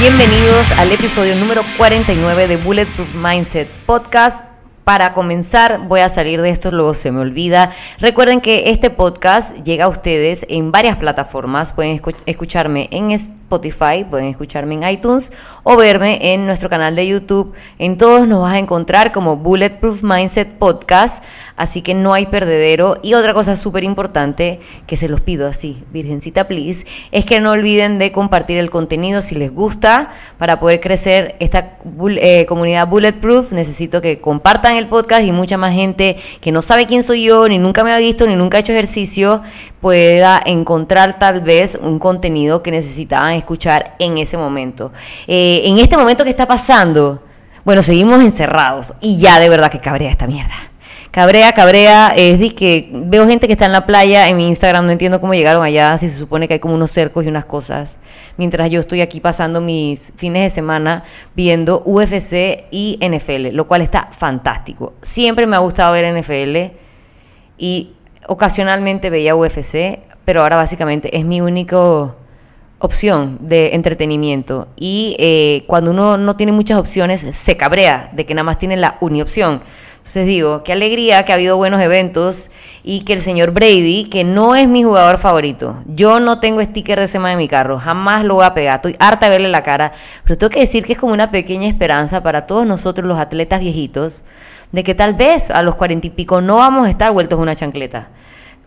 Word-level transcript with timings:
Bienvenidos 0.00 0.72
al 0.78 0.92
episodio 0.92 1.36
número 1.36 1.62
49 1.76 2.48
de 2.48 2.56
Bulletproof 2.56 3.14
Mindset 3.16 3.68
Podcast. 3.84 4.49
Para 4.90 5.12
comenzar, 5.12 5.86
voy 5.86 6.00
a 6.00 6.08
salir 6.08 6.42
de 6.42 6.50
esto, 6.50 6.72
luego 6.72 6.94
se 6.94 7.12
me 7.12 7.20
olvida. 7.20 7.70
Recuerden 8.00 8.40
que 8.40 8.72
este 8.72 8.90
podcast 8.90 9.56
llega 9.58 9.84
a 9.84 9.88
ustedes 9.88 10.44
en 10.48 10.72
varias 10.72 10.96
plataformas. 10.96 11.72
Pueden 11.72 12.02
escucharme 12.26 12.88
en 12.90 13.12
Spotify, 13.12 14.04
pueden 14.10 14.26
escucharme 14.26 14.74
en 14.74 14.88
iTunes 14.88 15.32
o 15.62 15.76
verme 15.76 16.32
en 16.32 16.44
nuestro 16.44 16.68
canal 16.68 16.96
de 16.96 17.06
YouTube. 17.06 17.52
En 17.78 17.98
todos 17.98 18.26
nos 18.26 18.42
vas 18.42 18.54
a 18.54 18.58
encontrar 18.58 19.12
como 19.12 19.36
Bulletproof 19.36 20.02
Mindset 20.02 20.58
Podcast, 20.58 21.22
así 21.56 21.82
que 21.82 21.94
no 21.94 22.12
hay 22.12 22.26
perdedero. 22.26 22.96
Y 23.00 23.14
otra 23.14 23.32
cosa 23.32 23.54
súper 23.54 23.84
importante 23.84 24.58
que 24.88 24.96
se 24.96 25.08
los 25.08 25.20
pido 25.20 25.46
así, 25.46 25.84
virgencita 25.92 26.48
please, 26.48 26.84
es 27.12 27.24
que 27.24 27.38
no 27.38 27.52
olviden 27.52 28.00
de 28.00 28.10
compartir 28.10 28.58
el 28.58 28.70
contenido 28.70 29.22
si 29.22 29.36
les 29.36 29.54
gusta 29.54 30.10
para 30.36 30.58
poder 30.58 30.80
crecer 30.80 31.36
esta 31.38 31.78
eh, 32.16 32.44
comunidad 32.46 32.88
Bulletproof. 32.88 33.52
Necesito 33.52 34.00
que 34.00 34.20
compartan 34.20 34.79
el 34.80 34.88
podcast 34.88 35.24
y 35.24 35.32
mucha 35.32 35.56
más 35.56 35.72
gente 35.72 36.16
que 36.40 36.50
no 36.50 36.62
sabe 36.62 36.86
quién 36.86 37.02
soy 37.02 37.24
yo, 37.24 37.48
ni 37.48 37.58
nunca 37.58 37.84
me 37.84 37.92
ha 37.92 37.98
visto, 37.98 38.26
ni 38.26 38.34
nunca 38.34 38.56
ha 38.56 38.60
hecho 38.60 38.72
ejercicio, 38.72 39.42
pueda 39.80 40.40
encontrar 40.44 41.18
tal 41.18 41.40
vez 41.40 41.78
un 41.80 41.98
contenido 41.98 42.62
que 42.62 42.70
necesitaban 42.70 43.34
escuchar 43.34 43.94
en 43.98 44.18
ese 44.18 44.36
momento. 44.36 44.92
Eh, 45.26 45.62
en 45.64 45.78
este 45.78 45.96
momento 45.96 46.24
que 46.24 46.30
está 46.30 46.48
pasando, 46.48 47.22
bueno, 47.64 47.82
seguimos 47.82 48.20
encerrados 48.22 48.94
y 49.00 49.18
ya 49.18 49.38
de 49.38 49.48
verdad 49.48 49.70
que 49.70 49.80
cabrea 49.80 50.10
esta 50.10 50.26
mierda. 50.26 50.69
Cabrea, 51.10 51.52
cabrea, 51.52 52.12
es 52.14 52.38
de 52.38 52.54
que 52.54 52.88
veo 52.92 53.26
gente 53.26 53.48
que 53.48 53.54
está 53.54 53.66
en 53.66 53.72
la 53.72 53.84
playa 53.84 54.28
en 54.28 54.36
mi 54.36 54.46
Instagram, 54.46 54.86
no 54.86 54.92
entiendo 54.92 55.20
cómo 55.20 55.34
llegaron 55.34 55.64
allá, 55.64 55.98
si 55.98 56.08
se 56.08 56.16
supone 56.16 56.46
que 56.46 56.54
hay 56.54 56.60
como 56.60 56.74
unos 56.74 56.92
cercos 56.92 57.24
y 57.24 57.28
unas 57.28 57.46
cosas, 57.46 57.96
mientras 58.36 58.70
yo 58.70 58.78
estoy 58.78 59.00
aquí 59.00 59.18
pasando 59.18 59.60
mis 59.60 60.12
fines 60.14 60.44
de 60.44 60.50
semana 60.50 61.02
viendo 61.34 61.82
UFC 61.84 62.66
y 62.70 62.96
NFL, 63.02 63.48
lo 63.56 63.66
cual 63.66 63.82
está 63.82 64.10
fantástico. 64.12 64.92
Siempre 65.02 65.48
me 65.48 65.56
ha 65.56 65.58
gustado 65.58 65.92
ver 65.94 66.14
NFL 66.14 66.76
y 67.58 67.90
ocasionalmente 68.28 69.10
veía 69.10 69.34
UFC, 69.34 69.98
pero 70.24 70.42
ahora 70.42 70.54
básicamente 70.54 71.16
es 71.16 71.24
mi 71.24 71.40
único 71.40 72.14
opción 72.78 73.38
de 73.42 73.74
entretenimiento 73.74 74.68
y 74.76 75.14
eh, 75.18 75.64
cuando 75.66 75.90
uno 75.90 76.16
no 76.16 76.36
tiene 76.36 76.52
muchas 76.52 76.78
opciones 76.78 77.26
se 77.36 77.56
cabrea 77.56 78.10
de 78.12 78.24
que 78.24 78.34
nada 78.34 78.44
más 78.44 78.58
tiene 78.58 78.76
la 78.76 78.96
uniopción. 79.00 79.60
Entonces 80.00 80.26
digo, 80.26 80.64
qué 80.64 80.72
alegría 80.72 81.24
que 81.24 81.30
ha 81.30 81.34
habido 81.34 81.56
buenos 81.56 81.80
eventos 81.80 82.50
y 82.82 83.02
que 83.02 83.12
el 83.12 83.20
señor 83.20 83.52
Brady, 83.52 84.06
que 84.10 84.24
no 84.24 84.56
es 84.56 84.66
mi 84.66 84.82
jugador 84.82 85.18
favorito, 85.18 85.76
yo 85.86 86.18
no 86.18 86.40
tengo 86.40 86.62
sticker 86.62 86.98
de 86.98 87.06
semana 87.06 87.34
en 87.34 87.38
mi 87.38 87.48
carro, 87.48 87.78
jamás 87.78 88.24
lo 88.24 88.34
voy 88.34 88.44
a 88.46 88.54
pegar, 88.54 88.76
estoy 88.76 88.96
harta 88.98 89.26
de 89.26 89.32
verle 89.32 89.48
la 89.50 89.62
cara, 89.62 89.92
pero 90.24 90.38
tengo 90.38 90.50
que 90.50 90.60
decir 90.60 90.84
que 90.84 90.94
es 90.94 90.98
como 90.98 91.12
una 91.12 91.30
pequeña 91.30 91.68
esperanza 91.68 92.22
para 92.22 92.46
todos 92.46 92.66
nosotros 92.66 93.06
los 93.06 93.18
atletas 93.18 93.60
viejitos, 93.60 94.24
de 94.72 94.82
que 94.82 94.94
tal 94.94 95.14
vez 95.14 95.50
a 95.50 95.62
los 95.62 95.76
cuarenta 95.76 96.06
y 96.06 96.10
pico 96.10 96.40
no 96.40 96.56
vamos 96.56 96.86
a 96.86 96.90
estar 96.90 97.12
vueltos 97.12 97.38
una 97.38 97.54
chancleta. 97.54 98.08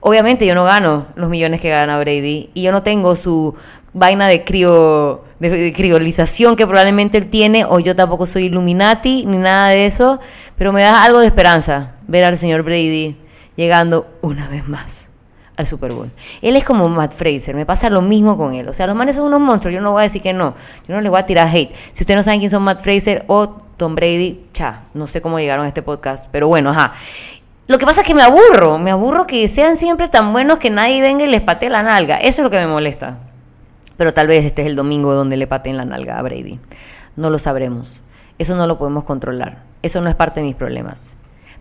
Obviamente 0.06 0.45
yo 0.45 0.54
no 0.54 0.66
gano 0.66 1.08
los 1.16 1.30
millones 1.30 1.61
que 1.61 1.70
gana 1.70 1.98
Brady 1.98 2.52
y 2.54 2.61
yo 2.61 2.72
no 2.72 2.84
tengo 2.84 3.16
su 3.16 3.56
vaina 3.94 4.27
de, 4.27 4.39
de, 5.39 5.73
criolización 5.73 6.55
que 6.55 6.66
probablemente 6.66 7.17
él 7.17 7.30
tiene, 7.30 7.66
o 7.66 7.80
yo 7.80 7.95
tampoco 7.95 8.25
soy 8.25 8.45
Illuminati 8.45 9.25
ni 9.25 9.38
nada 9.38 9.69
de 9.69 9.86
eso, 9.86 10.19
pero 10.58 10.73
me 10.73 10.81
da 10.81 11.03
algo 11.03 11.19
de 11.19 11.27
esperanza 11.27 11.94
ver 12.08 12.25
al 12.25 12.38
señor 12.38 12.64
Brady 12.64 13.17
llegando 13.55 14.08
una 14.21 14.48
vez 14.48 14.67
más 14.67 15.09
al 15.55 15.67
Super 15.67 15.92
Bowl. 15.92 16.11
Él 16.42 16.55
es 16.55 16.64
como 16.64 16.89
Matt 16.89 17.14
Fraser, 17.14 17.55
me 17.55 17.65
pasa 17.65 17.89
lo 17.89 18.02
mismo 18.02 18.37
con 18.37 18.54
él. 18.54 18.67
O 18.67 18.73
sea, 18.73 18.87
los 18.87 18.95
manes 18.95 19.15
son 19.15 19.26
unos 19.26 19.39
monstruos, 19.39 19.73
yo 19.73 19.81
no 19.81 19.92
voy 19.92 20.02
a 20.02 20.04
decir 20.04 20.21
que 20.21 20.33
no, 20.33 20.55
yo 20.87 20.95
no 20.95 21.02
les 21.02 21.11
voy 21.11 21.20
a 21.20 21.25
tirar 21.25 21.48
hate. 21.48 21.73
Si 21.92 22.04
ustedes 22.04 22.17
no 22.17 22.23
saben 22.23 22.39
quién 22.39 22.49
son 22.49 22.64
Matt 22.64 22.81
Fraser 22.81 23.23
o 23.27 23.49
Tom 23.77 23.95
Brady, 23.95 24.45
cha, 24.54 24.83
no 24.93 25.08
sé 25.08 25.21
cómo 25.21 25.39
llegaron 25.39 25.65
a 25.65 25.67
este 25.67 25.81
podcast, 25.81 26.27
pero 26.31 26.48
bueno, 26.48 26.71
ajá. 26.71 26.93
Lo 27.67 27.77
que 27.77 27.86
pasa 27.86 28.02
es 28.02 28.08
que 28.08 28.14
me 28.14 28.21
aburro, 28.21 28.77
me 28.77 28.92
aburro 28.92 29.25
que 29.25 29.48
sean 29.48 29.77
siempre 29.77 30.10
tan 30.10 30.33
buenos 30.33 30.60
que 30.60 30.70
nadie 30.70 31.02
venga 31.02 31.23
y 31.23 31.27
les 31.27 31.42
patee 31.42 31.70
la 31.70 31.81
nalga. 31.81 32.17
Eso 32.17 32.42
es 32.42 32.43
lo 32.43 32.49
que 32.49 32.58
me 32.58 32.67
molesta. 32.67 33.20
Pero 33.98 34.14
tal 34.14 34.27
vez 34.27 34.45
este 34.45 34.61
es 34.61 34.67
el 34.67 34.76
domingo 34.76 35.14
donde 35.14 35.37
le 35.37 35.48
pateen 35.48 35.77
la 35.77 35.86
nalga 35.86 36.17
a 36.17 36.21
Brady. 36.21 36.59
No 37.15 37.30
lo 37.30 37.39
sabremos. 37.39 38.04
Eso 38.37 38.55
no 38.55 38.67
lo 38.67 38.77
podemos 38.77 39.04
controlar. 39.04 39.64
Eso 39.81 40.02
no 40.02 40.09
es 40.09 40.15
parte 40.15 40.39
de 40.39 40.48
mis 40.48 40.55
problemas. 40.55 41.14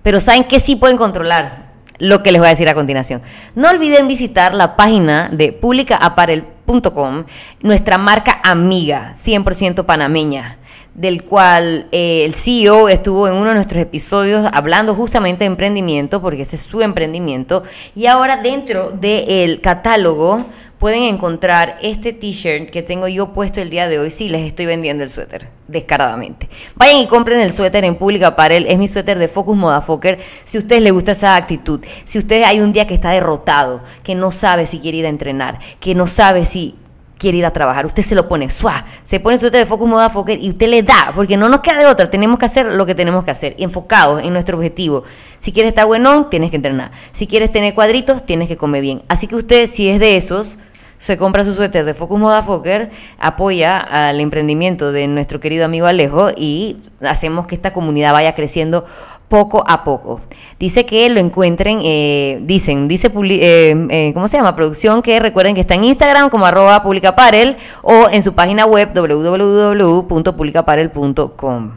Pero 0.03 0.20
¿saben 0.20 0.44
qué 0.44 0.60
sí 0.60 0.76
pueden 0.76 0.97
controlar? 0.97 1.72
Lo 1.98 2.22
que 2.22 2.32
les 2.32 2.41
voy 2.41 2.47
a 2.47 2.50
decir 2.50 2.69
a 2.69 2.75
continuación. 2.75 3.20
No 3.54 3.69
olviden 3.69 4.09
visitar 4.09 4.54
la 4.54 4.76
página 4.76 5.28
de 5.31 5.53
publicaapparel.com, 5.53 7.25
nuestra 7.62 7.98
marca 7.98 8.41
amiga, 8.43 9.12
100% 9.14 9.84
panameña 9.84 10.59
del 10.94 11.25
cual 11.25 11.87
eh, 11.91 12.25
el 12.25 12.34
CEO 12.34 12.88
estuvo 12.88 13.26
en 13.26 13.34
uno 13.34 13.49
de 13.49 13.54
nuestros 13.54 13.81
episodios 13.81 14.47
hablando 14.53 14.94
justamente 14.94 15.44
de 15.44 15.47
emprendimiento, 15.47 16.20
porque 16.20 16.43
ese 16.43 16.56
es 16.56 16.62
su 16.62 16.82
emprendimiento, 16.82 17.62
y 17.94 18.06
ahora 18.06 18.37
dentro 18.37 18.91
del 18.91 19.60
catálogo 19.60 20.44
pueden 20.82 21.04
encontrar 21.04 21.76
este 21.81 22.12
t-shirt 22.12 22.69
que 22.69 22.82
tengo 22.82 23.06
yo 23.06 23.32
puesto 23.32 23.60
el 23.60 23.70
día 23.70 23.87
de 23.87 24.00
hoy. 24.00 24.10
Sí, 24.10 24.28
les 24.28 24.41
estoy 24.41 24.66
vendiendo 24.66 25.04
el 25.04 25.10
suéter, 25.10 25.47
descaradamente. 25.69 26.48
Vayan 26.75 26.97
y 26.97 27.06
compren 27.06 27.38
el 27.38 27.53
suéter 27.53 27.84
en 27.84 27.94
Pública 27.94 28.26
Apparel. 28.26 28.66
Es 28.66 28.78
mi 28.78 28.88
suéter 28.88 29.16
de 29.20 29.28
Focus 29.28 29.56
Modafoker. 29.56 30.19
Si 30.44 30.56
a 30.56 30.60
ustedes 30.60 30.82
les 30.82 30.93
gusta 30.93 31.12
esa 31.12 31.37
actitud, 31.37 31.78
si 32.04 32.19
usted 32.19 32.43
hay 32.43 32.59
un 32.59 32.72
día 32.72 32.88
que 32.88 32.94
está 32.94 33.10
derrotado, 33.10 33.81
que 34.03 34.16
no 34.16 34.32
sabe 34.32 34.66
si 34.66 34.81
quiere 34.81 34.98
ir 34.98 35.06
a 35.06 35.10
entrenar, 35.10 35.60
que 35.78 35.94
no 35.94 36.09
sabe 36.09 36.44
si 36.44 36.75
quiere 37.16 37.38
ir 37.38 37.47
a 37.47 37.53
trabajar. 37.53 37.87
Usted 37.87 38.03
se 38.03 38.16
lo 38.16 38.26
pone, 38.26 38.50
suá, 38.50 38.84
se 39.04 39.20
pone 39.20 39.38
su 39.38 39.49
de 39.49 39.64
Focus 39.64 39.88
Moda 39.88 40.10
Fokker 40.10 40.41
y 40.41 40.49
usted 40.49 40.66
le 40.66 40.82
da, 40.82 41.12
porque 41.14 41.37
no 41.37 41.49
nos 41.49 41.60
queda 41.60 41.78
de 41.78 41.87
otra. 41.87 42.10
Tenemos 42.10 42.37
que 42.41 42.47
hacer 42.47 42.66
lo 42.66 42.84
que 42.84 42.97
tenemos 42.97 43.25
que 43.25 43.31
hacer, 43.31 43.54
enfocados 43.60 44.20
en 44.25 44.32
nuestro 44.32 44.56
objetivo. 44.56 45.04
Si 45.38 45.53
quieres 45.53 45.69
estar 45.69 45.87
buenón, 45.87 46.28
tienes 46.28 46.50
que 46.50 46.56
entrenar. 46.56 46.91
Si 47.12 47.28
quieres 47.28 47.53
tener 47.53 47.75
cuadritos, 47.75 48.26
tienes 48.26 48.49
que 48.49 48.56
comer 48.56 48.82
bien. 48.82 49.03
Así 49.06 49.28
que 49.28 49.37
usted, 49.37 49.69
si 49.69 49.88
es 49.88 50.00
de 50.00 50.16
esos, 50.16 50.59
se 51.02 51.16
compra 51.16 51.44
su 51.44 51.54
suéter 51.56 51.84
de 51.84 51.94
Focus 51.94 52.20
Moda 52.20 52.44
Fokker, 52.44 52.92
apoya 53.18 53.78
al 53.78 54.20
emprendimiento 54.20 54.92
de 54.92 55.08
nuestro 55.08 55.40
querido 55.40 55.64
amigo 55.64 55.88
Alejo 55.88 56.28
y 56.36 56.76
hacemos 57.00 57.48
que 57.48 57.56
esta 57.56 57.72
comunidad 57.72 58.12
vaya 58.12 58.36
creciendo 58.36 58.84
poco 59.28 59.64
a 59.66 59.82
poco. 59.82 60.20
Dice 60.60 60.86
que 60.86 61.08
lo 61.08 61.18
encuentren, 61.18 61.80
eh, 61.82 62.38
dicen, 62.42 62.86
dice, 62.86 63.08
eh, 63.08 63.86
eh, 63.90 64.12
¿cómo 64.14 64.28
se 64.28 64.36
llama? 64.36 64.54
Producción, 64.54 65.02
que 65.02 65.18
recuerden 65.18 65.56
que 65.56 65.62
está 65.62 65.74
en 65.74 65.82
Instagram 65.82 66.30
como 66.30 66.46
arroba 66.46 66.84
publicaparel 66.84 67.56
o 67.82 68.08
en 68.08 68.22
su 68.22 68.34
página 68.34 68.64
web 68.64 68.92
www.publicaparel.com. 68.94 71.72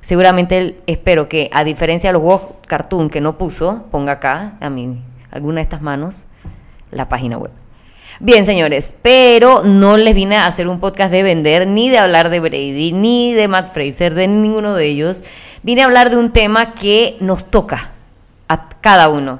Seguramente 0.00 0.78
espero 0.86 1.28
que, 1.28 1.50
a 1.52 1.64
diferencia 1.64 2.10
de 2.10 2.12
los 2.12 2.22
juegos 2.22 2.42
cartoon 2.68 3.10
que 3.10 3.20
no 3.20 3.38
puso, 3.38 3.86
ponga 3.90 4.12
acá, 4.12 4.56
a 4.60 4.70
mí, 4.70 5.02
alguna 5.32 5.56
de 5.56 5.62
estas 5.62 5.82
manos, 5.82 6.28
la 6.92 7.08
página 7.08 7.38
web. 7.38 7.50
Bien, 8.20 8.44
señores, 8.44 8.96
pero 9.00 9.62
no 9.62 9.96
les 9.96 10.12
vine 10.12 10.36
a 10.36 10.46
hacer 10.46 10.66
un 10.66 10.80
podcast 10.80 11.12
de 11.12 11.22
vender, 11.22 11.68
ni 11.68 11.88
de 11.88 11.98
hablar 11.98 12.30
de 12.30 12.40
Brady, 12.40 12.90
ni 12.90 13.32
de 13.32 13.46
Matt 13.46 13.72
Fraser, 13.72 14.12
de 14.14 14.26
ninguno 14.26 14.74
de 14.74 14.86
ellos. 14.86 15.22
Vine 15.62 15.82
a 15.82 15.84
hablar 15.84 16.10
de 16.10 16.16
un 16.16 16.32
tema 16.32 16.74
que 16.74 17.16
nos 17.20 17.44
toca 17.44 17.92
a 18.48 18.68
cada 18.80 19.08
uno. 19.08 19.38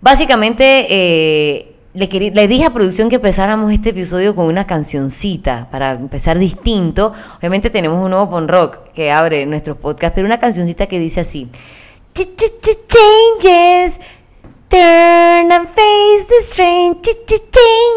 Básicamente, 0.00 0.86
eh, 0.88 1.74
le, 1.94 2.46
dije 2.46 2.66
a 2.66 2.72
producción 2.72 3.08
que 3.08 3.16
empezáramos 3.16 3.72
este 3.72 3.88
episodio 3.88 4.36
con 4.36 4.46
una 4.46 4.68
cancioncita 4.68 5.66
para 5.72 5.92
empezar 5.92 6.38
distinto. 6.38 7.12
Obviamente 7.38 7.70
tenemos 7.70 8.04
un 8.04 8.10
nuevo 8.10 8.30
pon 8.30 8.46
rock 8.46 8.92
que 8.94 9.10
abre 9.10 9.46
nuestro 9.46 9.76
podcast, 9.80 10.14
pero 10.14 10.28
una 10.28 10.38
cancioncita 10.38 10.86
que 10.86 11.00
dice 11.00 11.18
así. 11.18 11.48
Changes, 12.14 14.00
Turn 14.68 15.52
and 15.52 15.68
face 15.68 16.26
the 16.26 16.40
strange 16.40 17.08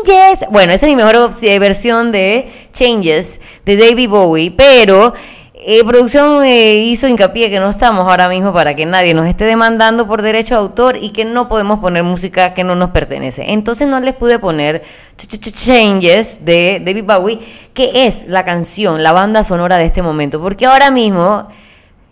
changes. 0.06 0.48
Bueno, 0.52 0.72
esa 0.72 0.86
es 0.86 0.92
mi 0.92 0.96
mejor 0.96 1.32
eh, 1.42 1.58
versión 1.58 2.12
de 2.12 2.48
Changes 2.72 3.42
de 3.66 3.76
David 3.76 4.08
Bowie, 4.08 4.52
pero 4.52 5.16
eh, 5.56 5.84
producción 5.84 6.44
eh, 6.44 6.76
hizo 6.76 7.08
hincapié 7.08 7.50
que 7.50 7.60
no 7.60 7.72
estamos 7.72 8.08
ahora 8.08 8.30
mismo 8.30 8.54
para 8.54 8.76
que 8.76 8.86
nadie 8.86 9.16
nos 9.16 9.26
esté 9.26 9.46
demandando 9.46 10.06
por 10.06 10.22
derecho 10.22 10.54
de 10.54 10.60
autor 10.60 10.98
y 10.98 11.10
que 11.10 11.26
no 11.26 11.50
podemos 11.50 11.80
poner 11.80 12.04
música 12.04 12.54
que 12.54 12.64
no 12.64 12.76
nos 12.76 12.92
pertenece. 12.92 13.52
Entonces 13.52 13.88
no 13.88 14.00
les 14.00 14.14
pude 14.14 14.38
poner 14.38 14.84
Changes 15.18 16.46
de 16.46 16.84
David 16.86 17.04
Bowie, 17.04 17.40
que 17.74 18.06
es 18.06 18.28
la 18.28 18.46
canción, 18.46 19.02
la 19.02 19.12
banda 19.12 19.44
sonora 19.44 19.78
de 19.78 19.86
este 19.86 20.04
momento, 20.04 20.40
porque 20.40 20.68
ahora 20.68 20.92
mismo, 20.92 21.48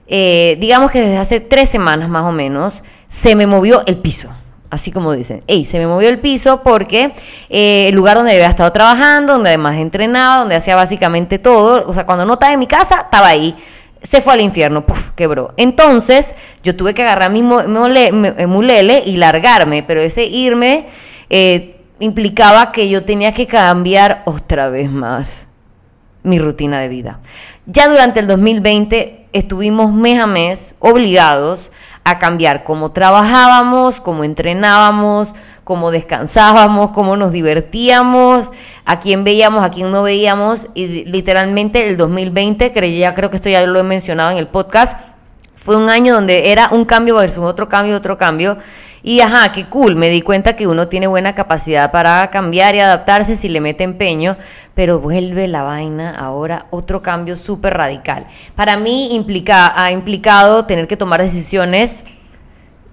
digamos 0.07 0.89
que 0.89 1.01
desde 1.01 1.17
hace 1.17 1.41
tres 1.41 1.69
semanas 1.69 2.09
más 2.09 2.23
o 2.23 2.31
menos, 2.31 2.83
se 3.07 3.35
me 3.35 3.45
movió 3.45 3.83
el 3.85 3.97
piso. 3.97 4.29
Así 4.69 4.91
como 4.91 5.13
dicen, 5.13 5.43
hey, 5.47 5.65
se 5.65 5.79
me 5.79 5.87
movió 5.87 6.09
el 6.09 6.19
piso 6.19 6.61
porque 6.61 7.13
eh, 7.49 7.87
el 7.87 7.95
lugar 7.95 8.17
donde 8.17 8.33
había 8.33 8.49
estado 8.49 8.71
trabajando, 8.73 9.33
donde 9.33 9.49
además 9.49 9.77
entrenaba, 9.77 10.39
donde 10.39 10.55
hacía 10.55 10.75
básicamente 10.75 11.39
todo, 11.39 11.87
o 11.87 11.93
sea, 11.93 12.05
cuando 12.05 12.25
no 12.25 12.33
estaba 12.33 12.51
en 12.51 12.59
mi 12.59 12.67
casa, 12.67 13.01
estaba 13.05 13.27
ahí. 13.27 13.55
Se 14.01 14.21
fue 14.21 14.33
al 14.33 14.41
infierno, 14.41 14.85
puf, 14.85 15.11
quebró. 15.15 15.53
Entonces, 15.57 16.35
yo 16.63 16.75
tuve 16.75 16.93
que 16.93 17.01
agarrar 17.01 17.31
mi 17.31 17.41
mulele 17.41 19.03
y 19.05 19.17
largarme, 19.17 19.83
pero 19.83 20.01
ese 20.01 20.25
irme 20.25 20.87
eh, 21.29 21.77
implicaba 21.99 22.71
que 22.71 22.89
yo 22.89 23.03
tenía 23.05 23.31
que 23.31 23.47
cambiar 23.47 24.23
otra 24.25 24.69
vez 24.69 24.91
más 24.91 25.47
mi 26.23 26.39
rutina 26.39 26.79
de 26.79 26.89
vida. 26.89 27.19
Ya 27.65 27.87
durante 27.87 28.19
el 28.19 28.27
2020 28.27 29.25
estuvimos 29.33 29.93
mes 29.93 30.19
a 30.19 30.27
mes 30.27 30.75
obligados 30.79 31.71
a 32.09 32.19
cambiar 32.19 32.63
cómo 32.63 32.91
trabajábamos, 32.91 33.99
cómo 33.99 34.23
entrenábamos, 34.23 35.35
cómo 35.65 35.91
descansábamos, 35.91 36.91
cómo 36.91 37.17
nos 37.17 37.33
divertíamos, 37.33 38.53
a 38.85 39.01
quién 39.01 39.25
veíamos, 39.25 39.65
a 39.65 39.71
quién 39.71 39.91
no 39.91 40.03
veíamos. 40.03 40.69
Y 40.73 41.03
literalmente 41.03 41.85
el 41.85 41.97
2020, 41.97 42.71
creía, 42.71 43.13
creo 43.13 43.29
que 43.29 43.35
esto 43.35 43.49
ya 43.49 43.61
lo 43.63 43.77
he 43.77 43.83
mencionado 43.83 44.31
en 44.31 44.37
el 44.37 44.47
podcast, 44.47 44.97
fue 45.67 45.75
un 45.75 45.89
año 45.89 46.13
donde 46.13 46.49
era 46.53 46.69
un 46.71 46.85
cambio 46.85 47.15
versus 47.15 47.43
otro 47.43 47.67
cambio, 47.67 47.97
otro 47.97 48.17
cambio. 48.17 48.57
Y 49.03 49.19
ajá, 49.19 49.51
qué 49.51 49.67
cool, 49.67 49.97
me 49.97 50.07
di 50.07 50.21
cuenta 50.21 50.55
que 50.55 50.65
uno 50.65 50.87
tiene 50.87 51.07
buena 51.07 51.35
capacidad 51.35 51.91
para 51.91 52.29
cambiar 52.29 52.73
y 52.75 52.79
adaptarse 52.79 53.35
si 53.35 53.49
le 53.49 53.59
mete 53.59 53.83
empeño, 53.83 54.37
pero 54.75 55.01
vuelve 55.01 55.45
la 55.49 55.63
vaina 55.63 56.15
ahora 56.17 56.67
otro 56.69 57.01
cambio 57.01 57.35
súper 57.35 57.73
radical. 57.73 58.27
Para 58.55 58.77
mí 58.77 59.13
implica, 59.13 59.73
ha 59.75 59.91
implicado 59.91 60.63
tener 60.63 60.87
que 60.87 60.95
tomar 60.95 61.21
decisiones 61.21 62.01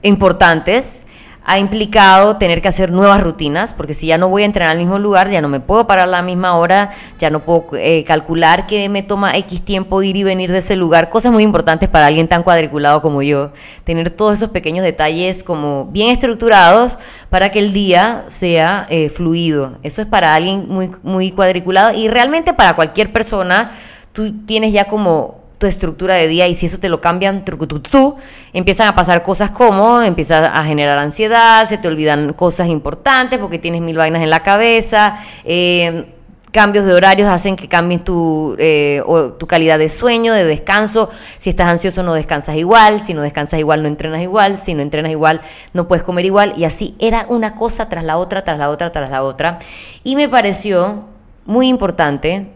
importantes 0.03 1.04
ha 1.45 1.59
implicado 1.59 2.39
tener 2.39 2.63
que 2.63 2.69
hacer 2.69 2.91
nuevas 2.91 3.23
rutinas, 3.23 3.75
porque 3.75 3.93
si 3.93 4.07
ya 4.07 4.17
no 4.17 4.29
voy 4.29 4.43
a 4.43 4.47
entrenar 4.47 4.73
al 4.73 4.79
mismo 4.79 4.99
lugar, 4.99 5.31
ya 5.31 5.43
no 5.43 5.49
me 5.49 5.61
puedo 5.61 5.87
parar 5.87 6.09
a 6.09 6.11
la 6.11 6.23
misma 6.23 6.57
hora, 6.57 6.91
ya 7.19 7.29
no 7.29 7.41
puedo 7.41 7.67
eh, 7.75 8.03
calcular 8.05 8.67
que 8.67 8.89
me 8.89 9.03
toma 9.03 9.37
X 9.37 9.63
tiempo 9.63 10.03
ir 10.03 10.17
y 10.17 10.23
venir 10.23 10.51
de 10.51 10.59
ese 10.59 10.75
lugar, 10.75 11.11
cosas 11.11 11.33
muy 11.33 11.43
importantes 11.43 11.89
para 11.89 12.07
alguien 12.07 12.29
tan 12.29 12.43
cuadriculado 12.43 13.03
como 13.03 13.23
yo, 13.23 13.53
tener 13.85 14.11
todos 14.11 14.39
esos 14.39 14.51
pequeños 14.51 14.85
detalles 14.85 15.45
como 15.45 15.87
bien 15.87 16.11
estructurados 16.11 16.99
para 17.29 17.51
que 17.51 17.59
el 17.59 17.73
día 17.73 18.25
sea 18.29 18.87
eh, 18.89 19.11
fluido. 19.11 19.79
Eso 19.83 20.01
es 20.01 20.09
para 20.09 20.35
alguien 20.35 20.67
muy, 20.69 20.91
muy 21.03 21.31
cuadriculado 21.31 21.93
y 21.97 22.09
realmente 22.09 22.55
para 22.55 22.75
cualquier 22.75 23.13
persona, 23.13 23.71
tú 24.13 24.33
tienes 24.47 24.73
ya 24.73 24.87
como 24.87 25.44
estructura 25.61 26.15
de 26.15 26.29
día 26.29 26.47
y 26.49 26.55
si 26.55 26.67
eso 26.67 26.79
te 26.79 26.89
lo 26.89 27.01
cambian, 27.01 27.45
tú, 27.45 28.17
empiezan 28.53 28.89
a 28.89 28.95
pasar 28.95 29.23
cosas 29.23 29.51
como, 29.51 30.03
empiezas 30.03 30.51
a 30.53 30.65
generar 30.65 30.99
ansiedad, 30.99 31.67
se 31.67 31.79
te 31.79 31.89
olvidan 31.89 32.33
cosas 32.33 32.69
importantes 32.69 33.39
porque 33.39 33.59
tienes 33.59 33.81
mil 33.81 33.97
vainas 33.97 34.23
en 34.23 34.31
la 34.31 34.43
cabeza, 34.43 35.17
eh, 35.45 36.15
cambios 36.55 36.87
de 36.87 36.95
horarios 36.95 37.29
hacen 37.29 37.57
que 37.57 37.69
cambies 37.69 38.05
tu, 38.05 38.55
eh, 38.61 39.03
tu 39.39 39.47
calidad 39.49 39.77
de 39.77 39.89
sueño, 39.89 40.33
de 40.33 40.45
descanso. 40.45 41.11
Si 41.39 41.51
estás 41.51 41.67
ansioso 41.67 42.05
no 42.05 42.15
descansas 42.15 42.55
igual, 42.55 43.05
si 43.05 43.13
no 43.13 43.23
descansas 43.23 43.59
igual 43.59 43.83
no 43.83 43.89
entrenas 43.89 44.23
igual, 44.23 44.57
si 44.57 44.73
no 44.73 44.81
entrenas 44.81 45.11
igual 45.11 45.41
no 45.73 45.89
puedes 45.89 46.05
comer 46.05 46.25
igual. 46.25 46.55
Y 46.57 46.65
así 46.65 46.95
era 47.01 47.27
una 47.29 47.57
cosa 47.57 47.89
tras 47.89 48.05
la 48.05 48.19
otra, 48.19 48.45
tras 48.45 48.57
la 48.57 48.71
otra, 48.71 48.93
tras 48.93 49.11
la 49.11 49.25
otra. 49.25 49.59
Y 50.05 50.15
me 50.15 50.29
pareció 50.29 51.07
muy 51.45 51.67
importante 51.67 52.54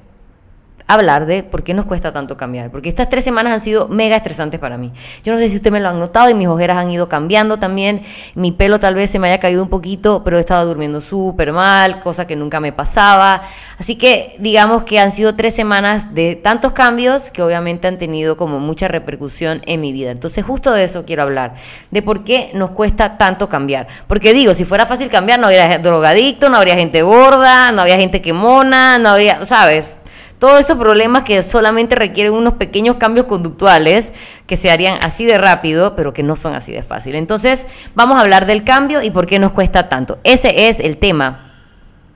hablar 0.89 1.27
de 1.27 1.43
por 1.43 1.63
qué 1.63 1.75
nos 1.75 1.85
cuesta 1.85 2.13
tanto 2.13 2.37
cambiar. 2.37 2.71
Porque 2.71 2.89
estas 2.89 3.09
tres 3.09 3.23
semanas 3.23 3.53
han 3.53 3.61
sido 3.61 3.89
mega 3.89 4.17
estresantes 4.17 4.59
para 4.59 4.79
mí. 4.79 4.91
Yo 5.23 5.33
no 5.35 5.39
sé 5.39 5.51
si 5.51 5.57
usted 5.57 5.71
me 5.71 5.81
lo 5.81 5.91
han 5.91 5.99
notado 5.99 6.31
y 6.31 6.35
mis 6.35 6.49
ojeras 6.49 6.79
han 6.79 6.91
ido 6.91 7.09
cambiando 7.09 7.59
también. 7.59 8.03
Mi 8.35 8.53
pelo 8.53 8.81
tal 8.81 8.95
vez 8.95 9.11
se 9.11 9.19
me 9.19 9.29
haya 9.29 9.39
caído 9.39 9.63
un 9.63 9.69
poquito, 9.69 10.25
pero 10.25 10.39
he 10.39 10.41
estado 10.41 10.67
durmiendo 10.67 11.03
súper 11.03 11.53
mal, 11.53 12.01
cosa 12.01 12.27
que 12.27 12.37
nunca 12.37 12.59
me 12.59 12.73
pasaba. 12.73 13.43
Así 13.79 13.97
que 13.97 14.35
digamos 14.39 14.85
que 14.85 14.99
han 14.99 15.13
sido 15.13 15.37
tres 15.37 15.55
semanas 15.55 16.15
de 16.15 16.37
tantos 16.37 16.73
cambios 16.73 17.31
que 17.31 17.43
obviamente 17.43 17.87
han 17.87 17.99
tenido 17.99 18.39
como 18.39 18.59
mucha 18.59 18.89
repercusión 18.89 19.61
en 19.67 19.83
mi 19.83 19.93
vida. 19.93 20.11
Entonces 20.11 20.43
justo 20.43 20.73
de 20.73 20.85
eso 20.85 21.05
quiero 21.05 21.23
hablar, 21.23 21.55
de 21.91 22.01
por 22.01 22.25
qué 22.25 22.51
nos 22.55 22.71
cuesta 22.71 23.19
tanto 23.19 23.51
cambiar. 23.51 23.87
Porque 24.07 24.33
digo, 24.33 24.55
si 24.55 24.65
fuera 24.65 24.87
fácil 24.87 25.11
cambiar, 25.11 25.39
no 25.39 25.49
habría 25.49 25.79
drogadicto, 25.79 26.49
no 26.49 26.57
habría 26.57 26.77
gente 26.77 27.03
gorda, 27.03 27.73
no 27.73 27.83
habría 27.83 27.99
gente 27.99 28.23
que 28.23 28.33
mona, 28.33 28.99
no 28.99 29.11
habría, 29.11 29.45
¿sabes? 29.45 29.99
Todos 30.39 30.61
esos 30.61 30.79
problemas 30.79 31.25
que 31.25 31.43
solamente 31.43 31.97
requieren 31.97 32.33
unos 32.33 32.55
pequeños 32.55 32.97
cambios 32.97 33.27
conductuales 33.27 34.13
que 34.47 34.57
se 34.57 34.71
harían 34.71 34.99
así 35.03 35.25
de 35.25 35.37
rápido, 35.37 35.97
pero 35.97 36.13
que 36.13 36.23
no 36.23 36.37
son 36.37 36.55
así 36.55 36.73
de 36.73 36.83
fácil. 36.83 37.17
Entonces, 37.17 37.67
vamos 37.95 38.19
a 38.19 38.21
hablar 38.21 38.47
del 38.47 38.63
cambio 38.63 39.03
y 39.03 39.11
por 39.11 39.27
qué 39.27 39.39
nos 39.39 39.53
cuesta 39.53 39.89
tanto. 39.89 40.19
Ese 40.23 40.69
es 40.69 40.79
el 40.79 40.99
tema 40.99 41.49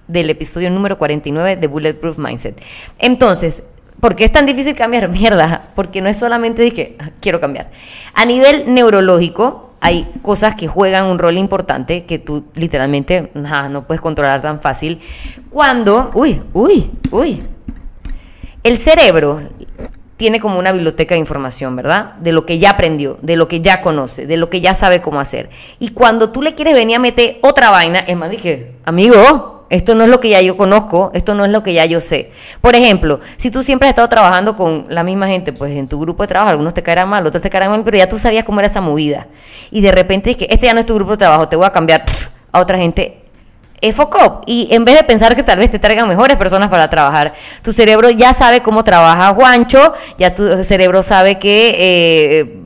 del 0.07 0.31
episodio 0.31 0.71
número 0.71 0.99
49 0.99 1.57
de 1.57 1.67
Bulletproof 1.67 2.19
Mindset. 2.19 2.63
Entonces, 2.99 3.65
¿por 3.99 4.15
qué 4.15 4.25
es 4.25 4.33
tan 4.33 4.47
difícil 4.47 4.77
cambiar? 4.77 5.09
Mierda, 5.13 5.71
porque 5.75 6.01
no 6.01 6.09
es 6.09 6.19
solamente 6.19 6.71
que 6.71 6.97
ah, 7.01 7.11
quiero 7.21 7.41
cambiar. 7.41 7.71
A 8.15 8.25
nivel 8.25 8.73
neurológico, 8.73 9.75
hay 9.81 10.09
cosas 10.23 10.55
que 10.55 10.69
juegan 10.69 11.07
un 11.07 11.19
rol 11.19 11.37
importante 11.39 12.05
que 12.05 12.21
tú 12.21 12.45
literalmente 12.55 13.33
no 13.35 13.85
puedes 13.85 14.01
controlar 14.01 14.41
tan 14.41 14.61
fácil. 14.61 15.01
Cuando, 15.51 16.13
uy, 16.15 16.41
uy, 16.53 16.89
uy, 17.11 17.43
el 18.63 18.79
cerebro 18.79 19.41
tiene 20.17 20.39
como 20.39 20.59
una 20.59 20.71
biblioteca 20.71 21.15
de 21.15 21.21
información, 21.21 21.75
¿verdad? 21.75 22.15
De 22.15 22.31
lo 22.33 22.47
que 22.47 22.59
ya 22.59 22.71
aprendió, 22.71 23.19
de 23.23 23.37
lo 23.37 23.49
que 23.49 23.61
ya 23.61 23.81
conoce, 23.81 24.27
de 24.27 24.37
lo 24.37 24.51
que 24.51 24.61
ya 24.61 24.73
sabe 24.73 25.01
cómo 25.01 25.19
hacer. 25.19 25.51
Y 25.81 25.89
cuando 25.89 26.31
tú 26.31 26.43
le 26.43 26.55
quieres 26.55 26.75
venir 26.75 26.97
a 26.97 27.01
meter 27.01 27.39
otra 27.43 27.71
vaina, 27.71 27.99
es 28.01 28.17
más, 28.17 28.31
dije, 28.31 28.77
amigo, 28.85 29.67
esto 29.69 29.95
no 29.95 30.05
es 30.05 30.11
lo 30.11 30.21
que 30.21 30.29
ya 30.29 30.41
yo 30.41 30.57
conozco, 30.57 31.11
esto 31.15 31.35
no 31.35 31.45
es 31.45 31.51
lo 31.51 31.63
que 31.63 31.73
ya 31.73 31.87
yo 31.87 32.01
sé. 32.01 32.31
Por 32.61 32.77
ejemplo, 32.77 33.19
si 33.37 33.51
tú 33.51 33.65
siempre 33.65 33.89
has 33.89 33.93
estado 33.93 34.09
trabajando 34.09 34.55
con 34.55 34.85
la 34.91 35.03
misma 35.03 35.27
gente, 35.27 35.53
pues 35.53 35.73
en 35.73 35.89
tu 35.89 35.99
grupo 35.99 36.23
de 36.23 36.29
trabajo, 36.29 36.51
algunos 36.51 36.75
te 36.75 36.83
caerán 36.83 37.09
mal, 37.09 37.27
otros 37.27 37.43
te 37.43 37.51
caerán 37.51 37.71
mal, 37.71 37.83
pero 37.83 37.97
ya 37.97 38.09
tú 38.09 38.19
sabías 38.19 38.45
cómo 38.45 38.61
era 38.61 38.69
esa 38.69 38.81
movida. 38.81 39.29
Y 39.71 39.81
de 39.81 39.91
repente 39.91 40.35
que 40.37 40.47
este 40.51 40.67
ya 40.67 40.75
no 40.75 40.81
es 40.81 40.87
tu 40.87 40.95
grupo 40.95 41.13
de 41.13 41.17
trabajo, 41.17 41.49
te 41.49 41.57
voy 41.57 41.67
a 41.67 41.73
cambiar 41.73 42.05
a 42.53 42.61
otra 42.61 42.79
gente 42.79 43.22
Focop. 43.91 44.45
Y 44.47 44.69
en 44.71 44.85
vez 44.85 44.97
de 44.97 45.03
pensar 45.03 45.35
que 45.35 45.43
tal 45.43 45.59
vez 45.59 45.71
te 45.71 45.79
traigan 45.79 46.09
mejores 46.09 46.37
personas 46.37 46.69
para 46.69 46.89
trabajar, 46.89 47.33
tu 47.63 47.73
cerebro 47.73 48.11
ya 48.11 48.33
sabe 48.33 48.63
cómo 48.63 48.85
trabaja 48.85 49.35
Juancho, 49.35 49.93
ya 50.19 50.35
tu 50.35 50.63
cerebro 50.63 51.03
sabe 51.03 51.39
que 51.39 51.75
eh, 51.79 52.63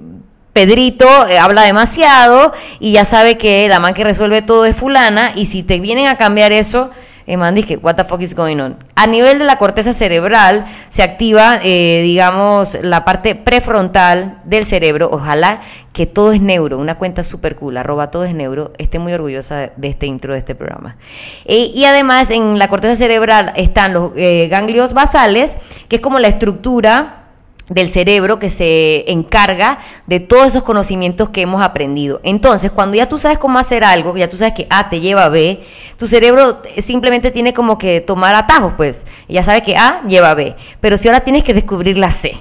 Pedrito 0.52 1.06
eh, 1.28 1.38
habla 1.38 1.62
demasiado 1.62 2.52
y 2.80 2.92
ya 2.92 3.04
sabe 3.04 3.36
que 3.36 3.68
la 3.68 3.78
man 3.78 3.92
que 3.92 4.04
resuelve 4.04 4.40
todo 4.40 4.64
es 4.64 4.74
fulana 4.74 5.32
y 5.34 5.46
si 5.46 5.62
te 5.62 5.80
vienen 5.80 6.06
a 6.06 6.16
cambiar 6.16 6.52
eso, 6.52 6.90
eh, 7.26 7.36
man, 7.36 7.54
dije, 7.54 7.76
what 7.76 7.96
the 7.96 8.04
fuck 8.04 8.20
is 8.20 8.34
going 8.34 8.58
on? 8.60 8.76
A 8.94 9.06
nivel 9.06 9.38
de 9.38 9.44
la 9.44 9.58
corteza 9.58 9.92
cerebral 9.92 10.64
se 10.88 11.02
activa, 11.02 11.58
eh, 11.62 12.00
digamos, 12.02 12.78
la 12.82 13.04
parte 13.04 13.34
prefrontal 13.34 14.40
del 14.44 14.64
cerebro. 14.64 15.08
Ojalá 15.12 15.60
que 15.92 16.06
todo 16.06 16.32
es 16.32 16.40
neuro, 16.40 16.78
una 16.78 16.96
cuenta 16.96 17.22
súper 17.22 17.56
cool, 17.56 17.76
arroba 17.76 18.10
todo 18.10 18.24
es 18.24 18.34
neuro. 18.34 18.72
Esté 18.78 18.98
muy 18.98 19.12
orgullosa 19.12 19.70
de 19.76 19.88
este 19.88 20.06
intro 20.06 20.32
de 20.34 20.38
este 20.38 20.54
programa. 20.54 20.96
Eh, 21.44 21.70
y 21.74 21.84
además 21.84 22.30
en 22.30 22.58
la 22.58 22.68
corteza 22.68 22.94
cerebral 22.94 23.52
están 23.56 23.92
los 23.92 24.12
eh, 24.16 24.48
ganglios 24.48 24.92
basales, 24.92 25.56
que 25.88 25.96
es 25.96 26.02
como 26.02 26.18
la 26.18 26.28
estructura 26.28 27.25
del 27.68 27.88
cerebro 27.88 28.38
que 28.38 28.48
se 28.48 29.10
encarga 29.10 29.78
de 30.06 30.20
todos 30.20 30.48
esos 30.48 30.62
conocimientos 30.62 31.30
que 31.30 31.42
hemos 31.42 31.62
aprendido. 31.62 32.20
Entonces, 32.22 32.70
cuando 32.70 32.96
ya 32.96 33.08
tú 33.08 33.18
sabes 33.18 33.38
cómo 33.38 33.58
hacer 33.58 33.84
algo, 33.84 34.16
ya 34.16 34.30
tú 34.30 34.36
sabes 34.36 34.54
que 34.54 34.66
A 34.70 34.88
te 34.88 35.00
lleva 35.00 35.24
a 35.24 35.28
B, 35.28 35.60
tu 35.96 36.06
cerebro 36.06 36.62
simplemente 36.78 37.30
tiene 37.30 37.52
como 37.52 37.78
que 37.78 38.00
tomar 38.00 38.34
atajos, 38.34 38.74
pues. 38.76 39.06
Ya 39.28 39.42
sabe 39.42 39.62
que 39.62 39.76
A 39.76 40.02
lleva 40.06 40.30
a 40.30 40.34
B. 40.34 40.54
Pero 40.80 40.96
si 40.96 41.08
ahora 41.08 41.20
tienes 41.20 41.44
que 41.44 41.54
descubrir 41.54 41.98
la 41.98 42.10
C, 42.10 42.38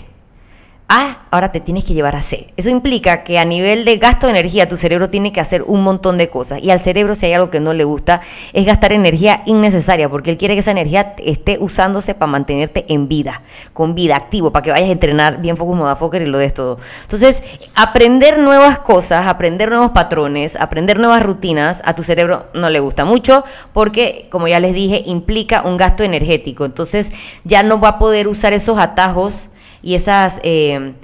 a, 0.87 1.25
ahora 1.31 1.51
te 1.51 1.59
tienes 1.59 1.83
que 1.83 1.95
llevar 1.95 2.15
a 2.15 2.21
C. 2.21 2.53
Eso 2.57 2.69
implica 2.69 3.23
que 3.23 3.39
a 3.39 3.45
nivel 3.45 3.85
de 3.85 3.97
gasto 3.97 4.27
de 4.27 4.33
energía 4.33 4.69
tu 4.69 4.77
cerebro 4.77 5.09
tiene 5.09 5.31
que 5.31 5.41
hacer 5.41 5.63
un 5.63 5.83
montón 5.83 6.17
de 6.17 6.29
cosas. 6.29 6.61
Y 6.61 6.69
al 6.69 6.79
cerebro 6.79 7.15
si 7.15 7.25
hay 7.25 7.33
algo 7.33 7.49
que 7.49 7.59
no 7.59 7.73
le 7.73 7.83
gusta 7.83 8.21
es 8.53 8.65
gastar 8.65 8.93
energía 8.93 9.37
innecesaria, 9.45 10.09
porque 10.09 10.29
él 10.29 10.37
quiere 10.37 10.53
que 10.53 10.59
esa 10.59 10.71
energía 10.71 11.15
esté 11.17 11.57
usándose 11.59 12.13
para 12.13 12.31
mantenerte 12.31 12.85
en 12.89 13.07
vida, 13.07 13.41
con 13.73 13.95
vida, 13.95 14.15
activo, 14.15 14.51
para 14.51 14.63
que 14.63 14.71
vayas 14.71 14.89
a 14.89 14.91
entrenar 14.91 15.41
bien 15.41 15.57
focus, 15.57 15.75
motherfucker 15.75 16.21
y 16.21 16.27
lo 16.27 16.37
des 16.37 16.53
todo. 16.53 16.77
Entonces, 17.01 17.41
aprender 17.73 18.37
nuevas 18.37 18.77
cosas, 18.79 19.25
aprender 19.25 19.69
nuevos 19.69 19.91
patrones, 19.91 20.55
aprender 20.55 20.99
nuevas 20.99 21.23
rutinas, 21.23 21.81
a 21.85 21.95
tu 21.95 22.03
cerebro 22.03 22.45
no 22.53 22.69
le 22.69 22.79
gusta 22.79 23.05
mucho, 23.05 23.43
porque, 23.73 24.27
como 24.29 24.47
ya 24.47 24.59
les 24.59 24.73
dije, 24.75 25.01
implica 25.05 25.63
un 25.63 25.77
gasto 25.77 26.03
energético. 26.03 26.65
Entonces, 26.65 27.11
ya 27.43 27.63
no 27.63 27.79
va 27.79 27.89
a 27.89 27.99
poder 27.99 28.27
usar 28.27 28.53
esos 28.53 28.77
atajos 28.77 29.49
y 29.85 29.93
esas, 29.93 30.39
eh, 30.41 30.95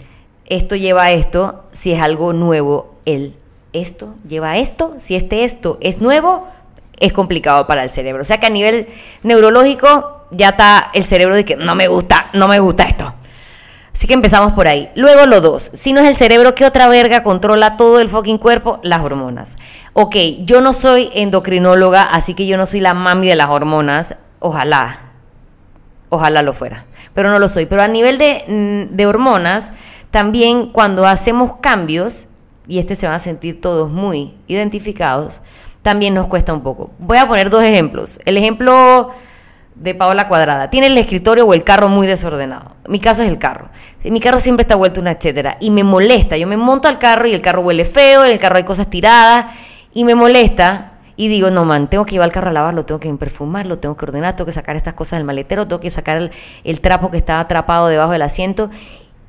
esto 0.48 0.76
lleva 0.76 1.04
a 1.04 1.12
esto, 1.12 1.66
si 1.72 1.92
es 1.92 2.02
algo 2.02 2.34
nuevo, 2.34 2.96
el 3.06 3.36
esto 3.74 4.16
lleva 4.28 4.52
a 4.52 4.58
esto, 4.58 4.96
si 4.98 5.16
este 5.16 5.44
esto 5.44 5.78
es 5.82 6.02
nuevo, 6.02 6.48
es 7.00 7.14
complicado 7.14 7.68
para 7.68 7.84
el 7.84 7.92
cerebro. 7.92 8.24
O 8.24 8.26
sea 8.26 8.40
que 8.40 8.48
a 8.48 8.50
nivel 8.50 8.88
neurológico 9.22 10.26
ya 10.32 10.50
está 10.50 10.90
el 10.96 11.04
cerebro 11.04 11.36
de 11.36 11.46
que 11.46 11.58
no 11.58 11.76
me 11.76 11.88
gusta, 11.88 12.32
no 12.34 12.48
me 12.48 12.60
gusta 12.60 12.86
esto. 12.86 13.14
Así 13.94 14.08
que 14.08 14.14
empezamos 14.16 14.52
por 14.54 14.68
ahí. 14.68 14.90
Luego 14.96 15.28
lo 15.28 15.42
dos, 15.42 15.70
si 15.76 15.94
no 15.94 16.02
es 16.02 16.08
el 16.08 16.16
cerebro, 16.16 16.56
¿qué 16.56 16.66
otra 16.66 16.88
verga 16.88 17.22
controla 17.22 17.78
todo 17.78 18.00
el 18.00 18.10
fucking 18.10 18.40
cuerpo? 18.40 18.80
Las 18.82 19.02
hormonas. 19.02 19.58
Ok, 19.94 20.16
yo 20.40 20.60
no 20.60 20.74
soy 20.74 21.12
endocrinóloga, 21.14 22.02
así 22.02 22.34
que 22.34 22.48
yo 22.48 22.58
no 22.58 22.66
soy 22.66 22.80
la 22.80 22.96
mami 22.96 23.28
de 23.28 23.36
las 23.36 23.50
hormonas. 23.50 24.16
Ojalá, 24.40 25.11
ojalá 26.12 26.44
lo 26.44 26.53
fuera 26.53 26.86
pero 27.13 27.30
no 27.30 27.39
lo 27.39 27.48
soy. 27.48 27.65
Pero 27.65 27.82
a 27.82 27.88
nivel 27.88 28.15
mm, 28.15 28.96
de, 28.96 29.06
hormonas, 29.06 29.72
también 30.12 30.68
cuando 30.68 31.06
hacemos 31.06 31.58
cambios, 31.62 32.27
y 32.68 32.80
este 32.80 32.96
se 32.96 33.08
van 33.08 33.15
a 33.15 33.20
sentir 33.20 33.60
todos 33.60 33.91
muy 33.91 34.36
identificados, 34.48 35.41
también 35.82 36.13
nos 36.13 36.27
cuesta 36.27 36.53
un 36.53 36.62
poco. 36.62 36.91
Voy 37.00 37.18
a 37.18 37.27
poner 37.27 37.50
dos 37.50 37.63
ejemplos. 37.63 38.20
El 38.25 38.38
ejemplo 38.38 39.10
de 39.75 39.96
Paola 39.96 40.27
Cuadrada. 40.27 40.70
Tiene 40.70 40.88
el 40.88 40.98
escritorio 40.98 41.46
o 41.46 41.53
el 41.56 41.63
carro 41.63 41.88
muy 41.88 42.06
desordenado. 42.06 42.75
Mi 42.88 43.00
caso 43.00 43.24
es 43.24 43.30
el 43.30 43.39
carro. 43.39 43.70
Mi 44.03 44.20
carro 44.20 44.39
siempre 44.39 44.62
está 44.62 44.75
vuelto 44.75 45.01
una 45.01 45.12
etcétera. 45.12 45.58
Y 45.60 45.72
me 45.72 45.84
molesta. 45.84 46.38
Yo 46.38 46.46
me 46.46 46.56
monto 46.56 46.88
al 46.88 47.00
carro 47.00 47.27
y 47.27 47.34
el 47.34 47.41
carro 47.41 47.62
huele 47.62 47.84
feo, 47.84 48.24
en 48.24 48.32
el 48.32 48.38
carro 48.38 48.58
hay 48.58 48.63
cosas 48.63 48.89
tiradas. 48.91 49.48
Y 49.91 50.03
me 50.03 50.13
molesta. 50.13 50.90
Y 51.15 51.27
digo, 51.27 51.50
no, 51.50 51.65
man, 51.65 51.89
tengo 51.89 52.06
que 52.06 52.12
llevar 52.12 52.30
el 52.30 52.34
carro 52.34 52.50
a 52.50 52.53
lavarlo, 52.53 52.86
tengo 52.86 53.00
que 53.00 53.13
perfumarlo, 53.13 53.80
tengo 53.80 53.98
que 53.98 54.06
ordenar, 54.06 54.36
tengo 54.36 54.46
que 54.46 54.53
sacar 54.53 54.75
estas 54.75 54.94
cosas 54.94 55.20
del 55.20 55.25
maletero, 55.25 55.68
tengo 55.68 55.80
que 55.80 55.91
sacar 55.91 56.18
el, 56.18 56.32
el 56.63 56.82
trapo 56.82 57.12
que 57.12 57.18
está 57.18 57.39
atrapado 57.39 57.88
debajo 57.88 58.12
del 58.12 58.22
asiento. 58.22 58.70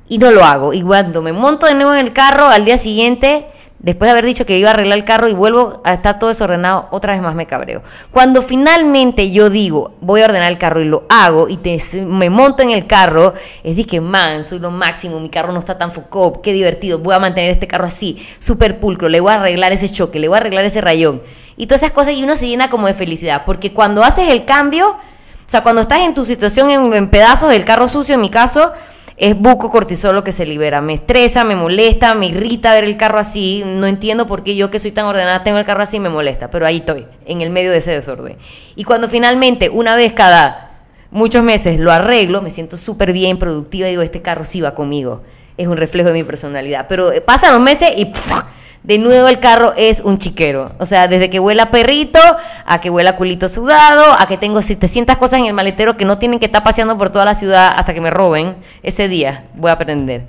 Y 0.07 0.17
no 0.17 0.31
lo 0.31 0.43
hago. 0.43 0.73
Y 0.73 0.81
cuando 0.81 1.21
me 1.21 1.31
monto 1.31 1.65
de 1.65 1.75
nuevo 1.75 1.93
en 1.93 2.05
el 2.05 2.13
carro, 2.13 2.47
al 2.47 2.65
día 2.65 2.77
siguiente 2.77 3.47
después 3.83 4.07
de 4.07 4.11
haber 4.13 4.25
dicho 4.25 4.45
que 4.45 4.57
iba 4.57 4.69
a 4.69 4.73
arreglar 4.73 4.97
el 4.97 5.05
carro 5.05 5.27
y 5.27 5.33
vuelvo 5.33 5.81
a 5.83 5.93
estar 5.93 6.17
todo 6.17 6.29
desordenado, 6.29 6.87
otra 6.89 7.13
vez 7.13 7.21
más 7.21 7.35
me 7.35 7.45
cabreo. 7.45 7.83
Cuando 8.11 8.41
finalmente 8.41 9.29
yo 9.29 9.49
digo, 9.49 9.93
voy 10.01 10.21
a 10.21 10.25
ordenar 10.25 10.51
el 10.51 10.57
carro 10.57 10.81
y 10.81 10.85
lo 10.85 11.03
hago 11.09 11.49
y 11.49 11.57
te, 11.57 11.79
me 12.01 12.29
monto 12.29 12.63
en 12.63 12.71
el 12.71 12.87
carro, 12.87 13.33
es 13.61 13.75
de 13.75 13.83
que, 13.83 13.99
man, 14.01 14.43
soy 14.43 14.59
lo 14.59 14.71
máximo, 14.71 15.19
mi 15.19 15.29
carro 15.29 15.51
no 15.51 15.59
está 15.59 15.77
tan 15.77 15.91
focado, 15.91 16.41
qué 16.41 16.53
divertido, 16.53 16.99
voy 16.99 17.13
a 17.13 17.19
mantener 17.19 17.51
este 17.51 17.67
carro 17.67 17.85
así, 17.85 18.25
súper 18.39 18.79
pulcro, 18.79 19.09
le 19.09 19.19
voy 19.19 19.31
a 19.31 19.35
arreglar 19.35 19.73
ese 19.73 19.89
choque, 19.89 20.17
le 20.17 20.29
voy 20.29 20.37
a 20.37 20.39
arreglar 20.39 20.65
ese 20.65 20.81
rayón. 20.81 21.21
Y 21.57 21.67
todas 21.67 21.83
esas 21.83 21.91
cosas 21.91 22.13
y 22.13 22.23
uno 22.23 22.35
se 22.35 22.47
llena 22.47 22.69
como 22.69 22.87
de 22.87 22.93
felicidad, 22.93 23.43
porque 23.45 23.73
cuando 23.73 24.01
haces 24.01 24.29
el 24.29 24.45
cambio, 24.45 24.91
o 24.91 25.49
sea, 25.49 25.61
cuando 25.61 25.81
estás 25.81 25.99
en 25.99 26.13
tu 26.13 26.23
situación 26.23 26.71
en, 26.71 26.93
en 26.93 27.09
pedazos 27.09 27.49
del 27.49 27.65
carro 27.65 27.89
sucio, 27.89 28.15
en 28.15 28.21
mi 28.21 28.29
caso, 28.29 28.71
es 29.17 29.37
buco 29.37 29.69
cortisol 29.69 30.15
lo 30.15 30.23
que 30.23 30.31
se 30.31 30.45
libera. 30.45 30.81
Me 30.81 30.95
estresa, 30.95 31.43
me 31.43 31.55
molesta, 31.55 32.13
me 32.15 32.27
irrita 32.27 32.73
ver 32.73 32.83
el 32.83 32.97
carro 32.97 33.19
así. 33.19 33.63
No 33.65 33.87
entiendo 33.87 34.25
por 34.25 34.43
qué 34.43 34.55
yo 34.55 34.69
que 34.69 34.79
soy 34.79 34.91
tan 34.91 35.05
ordenada 35.05 35.43
tengo 35.43 35.57
el 35.57 35.65
carro 35.65 35.83
así 35.83 35.97
y 35.97 35.99
me 35.99 36.09
molesta, 36.09 36.49
pero 36.49 36.65
ahí 36.65 36.77
estoy, 36.77 37.05
en 37.25 37.41
el 37.41 37.49
medio 37.49 37.71
de 37.71 37.77
ese 37.77 37.91
desorden. 37.91 38.37
Y 38.75 38.83
cuando 38.83 39.07
finalmente, 39.07 39.69
una 39.69 39.95
vez 39.95 40.13
cada 40.13 40.71
muchos 41.11 41.43
meses 41.43 41.79
lo 41.79 41.91
arreglo, 41.91 42.41
me 42.41 42.51
siento 42.51 42.75
súper 42.77 43.13
bien, 43.13 43.37
productiva 43.37 43.87
digo, 43.87 44.01
este 44.01 44.21
carro 44.21 44.43
sí 44.43 44.61
va 44.61 44.73
conmigo. 44.73 45.21
Es 45.57 45.67
un 45.67 45.77
reflejo 45.77 46.09
de 46.09 46.15
mi 46.15 46.23
personalidad. 46.23 46.87
Pero 46.89 47.11
pasan 47.25 47.53
los 47.53 47.61
meses 47.61 47.91
y 47.95 48.11
de 48.83 48.97
nuevo 48.97 49.27
el 49.29 49.39
carro 49.39 49.73
es 49.77 50.01
un 50.01 50.17
chiquero. 50.17 50.73
O 50.79 50.85
sea, 50.85 51.07
desde 51.07 51.29
que 51.29 51.39
huela 51.39 51.71
perrito, 51.71 52.19
a 52.65 52.81
que 52.81 52.89
huela 52.89 53.15
culito 53.15 53.47
sudado, 53.47 54.03
a 54.19 54.27
que 54.27 54.37
tengo 54.37 54.61
700 54.61 55.17
cosas 55.17 55.39
en 55.39 55.45
el 55.45 55.53
maletero 55.53 55.95
que 55.97 56.05
no 56.05 56.17
tienen 56.17 56.39
que 56.39 56.45
estar 56.45 56.63
paseando 56.63 56.97
por 56.97 57.09
toda 57.09 57.25
la 57.25 57.35
ciudad 57.35 57.73
hasta 57.75 57.93
que 57.93 58.01
me 58.01 58.11
roben, 58.11 58.55
ese 58.83 59.07
día 59.07 59.45
voy 59.55 59.69
a 59.69 59.73
aprender. 59.73 60.27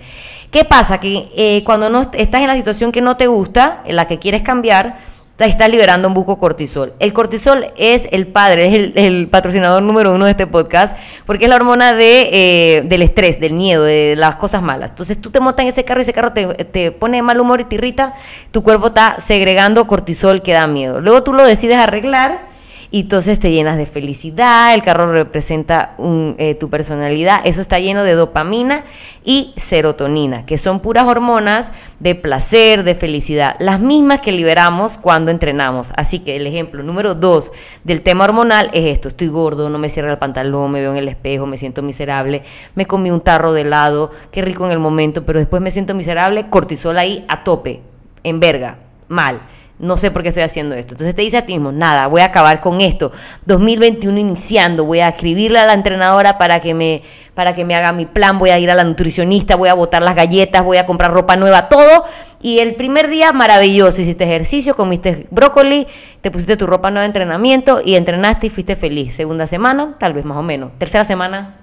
¿Qué 0.50 0.64
pasa? 0.64 1.00
Que 1.00 1.28
eh, 1.36 1.64
cuando 1.64 1.88
no 1.88 2.02
estás 2.12 2.40
en 2.40 2.46
la 2.46 2.54
situación 2.54 2.92
que 2.92 3.00
no 3.00 3.16
te 3.16 3.26
gusta, 3.26 3.82
en 3.84 3.96
la 3.96 4.06
que 4.06 4.20
quieres 4.20 4.42
cambiar, 4.42 4.98
está 5.38 5.66
liberando 5.68 6.06
un 6.06 6.14
buco 6.14 6.38
cortisol. 6.38 6.94
El 7.00 7.12
cortisol 7.12 7.66
es 7.76 8.08
el 8.12 8.28
padre, 8.28 8.68
es 8.68 8.92
el, 8.94 9.28
patrocinador 9.28 9.82
número 9.82 10.14
uno 10.14 10.26
de 10.26 10.30
este 10.30 10.46
podcast, 10.46 10.96
porque 11.26 11.44
es 11.44 11.50
la 11.50 11.56
hormona 11.56 11.92
de, 11.92 12.28
eh, 12.32 12.82
del 12.82 13.02
estrés, 13.02 13.40
del 13.40 13.52
miedo, 13.52 13.82
de 13.82 14.14
las 14.16 14.36
cosas 14.36 14.62
malas. 14.62 14.92
Entonces 14.92 15.20
tú 15.20 15.30
te 15.30 15.40
montas 15.40 15.64
en 15.64 15.68
ese 15.70 15.84
carro 15.84 16.00
y 16.00 16.02
ese 16.02 16.12
carro 16.12 16.32
te, 16.32 16.46
te 16.46 16.92
pone 16.92 17.16
de 17.16 17.22
mal 17.22 17.40
humor 17.40 17.60
y 17.60 17.64
te 17.64 17.74
irrita, 17.74 18.14
tu 18.52 18.62
cuerpo 18.62 18.88
está 18.88 19.16
segregando 19.18 19.86
cortisol 19.86 20.42
que 20.42 20.52
da 20.52 20.66
miedo. 20.66 21.00
Luego 21.00 21.24
tú 21.24 21.32
lo 21.32 21.44
decides 21.44 21.78
arreglar 21.78 22.53
y 22.94 23.00
entonces 23.00 23.40
te 23.40 23.50
llenas 23.50 23.76
de 23.76 23.86
felicidad, 23.86 24.72
el 24.72 24.80
carro 24.80 25.10
representa 25.10 25.96
eh, 26.38 26.54
tu 26.54 26.70
personalidad, 26.70 27.40
eso 27.42 27.60
está 27.60 27.80
lleno 27.80 28.04
de 28.04 28.12
dopamina 28.12 28.84
y 29.24 29.52
serotonina, 29.56 30.46
que 30.46 30.58
son 30.58 30.78
puras 30.78 31.04
hormonas 31.04 31.72
de 31.98 32.14
placer, 32.14 32.84
de 32.84 32.94
felicidad, 32.94 33.56
las 33.58 33.80
mismas 33.80 34.20
que 34.20 34.30
liberamos 34.30 34.96
cuando 34.96 35.32
entrenamos. 35.32 35.92
Así 35.96 36.20
que 36.20 36.36
el 36.36 36.46
ejemplo 36.46 36.84
número 36.84 37.16
dos 37.16 37.50
del 37.82 38.00
tema 38.00 38.26
hormonal 38.26 38.70
es 38.72 38.84
esto, 38.84 39.08
estoy 39.08 39.26
gordo, 39.26 39.68
no 39.68 39.78
me 39.78 39.88
cierra 39.88 40.12
el 40.12 40.18
pantalón, 40.18 40.70
me 40.70 40.80
veo 40.80 40.92
en 40.92 40.98
el 40.98 41.08
espejo, 41.08 41.46
me 41.46 41.56
siento 41.56 41.82
miserable, 41.82 42.44
me 42.76 42.86
comí 42.86 43.10
un 43.10 43.22
tarro 43.22 43.52
de 43.52 43.62
helado, 43.62 44.12
qué 44.30 44.40
rico 44.40 44.66
en 44.66 44.70
el 44.70 44.78
momento, 44.78 45.24
pero 45.24 45.40
después 45.40 45.60
me 45.60 45.72
siento 45.72 45.94
miserable, 45.94 46.48
cortisol 46.48 46.96
ahí 46.96 47.24
a 47.26 47.42
tope, 47.42 47.80
en 48.22 48.38
verga, 48.38 48.78
mal 49.08 49.40
no 49.78 49.96
sé 49.96 50.12
por 50.12 50.22
qué 50.22 50.28
estoy 50.28 50.44
haciendo 50.44 50.74
esto. 50.76 50.94
Entonces 50.94 51.16
te 51.16 51.22
dice 51.22 51.36
a 51.36 51.46
ti 51.46 51.52
mismo, 51.52 51.72
nada, 51.72 52.06
voy 52.06 52.20
a 52.20 52.26
acabar 52.26 52.60
con 52.60 52.80
esto. 52.80 53.10
2021 53.46 54.18
iniciando, 54.18 54.84
voy 54.84 55.00
a 55.00 55.08
escribirle 55.08 55.58
a 55.58 55.66
la 55.66 55.74
entrenadora 55.74 56.38
para 56.38 56.60
que 56.60 56.74
me 56.74 57.02
para 57.34 57.52
que 57.52 57.64
me 57.64 57.74
haga 57.74 57.90
mi 57.90 58.06
plan, 58.06 58.38
voy 58.38 58.50
a 58.50 58.58
ir 58.60 58.70
a 58.70 58.76
la 58.76 58.84
nutricionista, 58.84 59.56
voy 59.56 59.68
a 59.68 59.74
botar 59.74 60.02
las 60.02 60.14
galletas, 60.14 60.62
voy 60.62 60.76
a 60.76 60.86
comprar 60.86 61.12
ropa 61.12 61.34
nueva, 61.34 61.68
todo. 61.68 62.04
Y 62.40 62.60
el 62.60 62.76
primer 62.76 63.08
día 63.08 63.32
maravilloso, 63.32 64.00
hiciste 64.00 64.22
ejercicio, 64.22 64.76
comiste 64.76 65.26
brócoli, 65.32 65.88
te 66.20 66.30
pusiste 66.30 66.56
tu 66.56 66.68
ropa 66.68 66.90
nueva 66.90 67.02
de 67.02 67.06
entrenamiento 67.06 67.80
y 67.84 67.96
entrenaste 67.96 68.46
y 68.46 68.50
fuiste 68.50 68.76
feliz. 68.76 69.16
Segunda 69.16 69.48
semana, 69.48 69.96
tal 69.98 70.12
vez 70.12 70.24
más 70.24 70.38
o 70.38 70.42
menos. 70.42 70.70
Tercera 70.78 71.04
semana, 71.04 71.56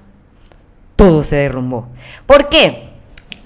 todo 0.98 1.24
se 1.24 1.38
derrumbó. 1.38 1.88
¿Por 2.26 2.50
qué? 2.50 2.91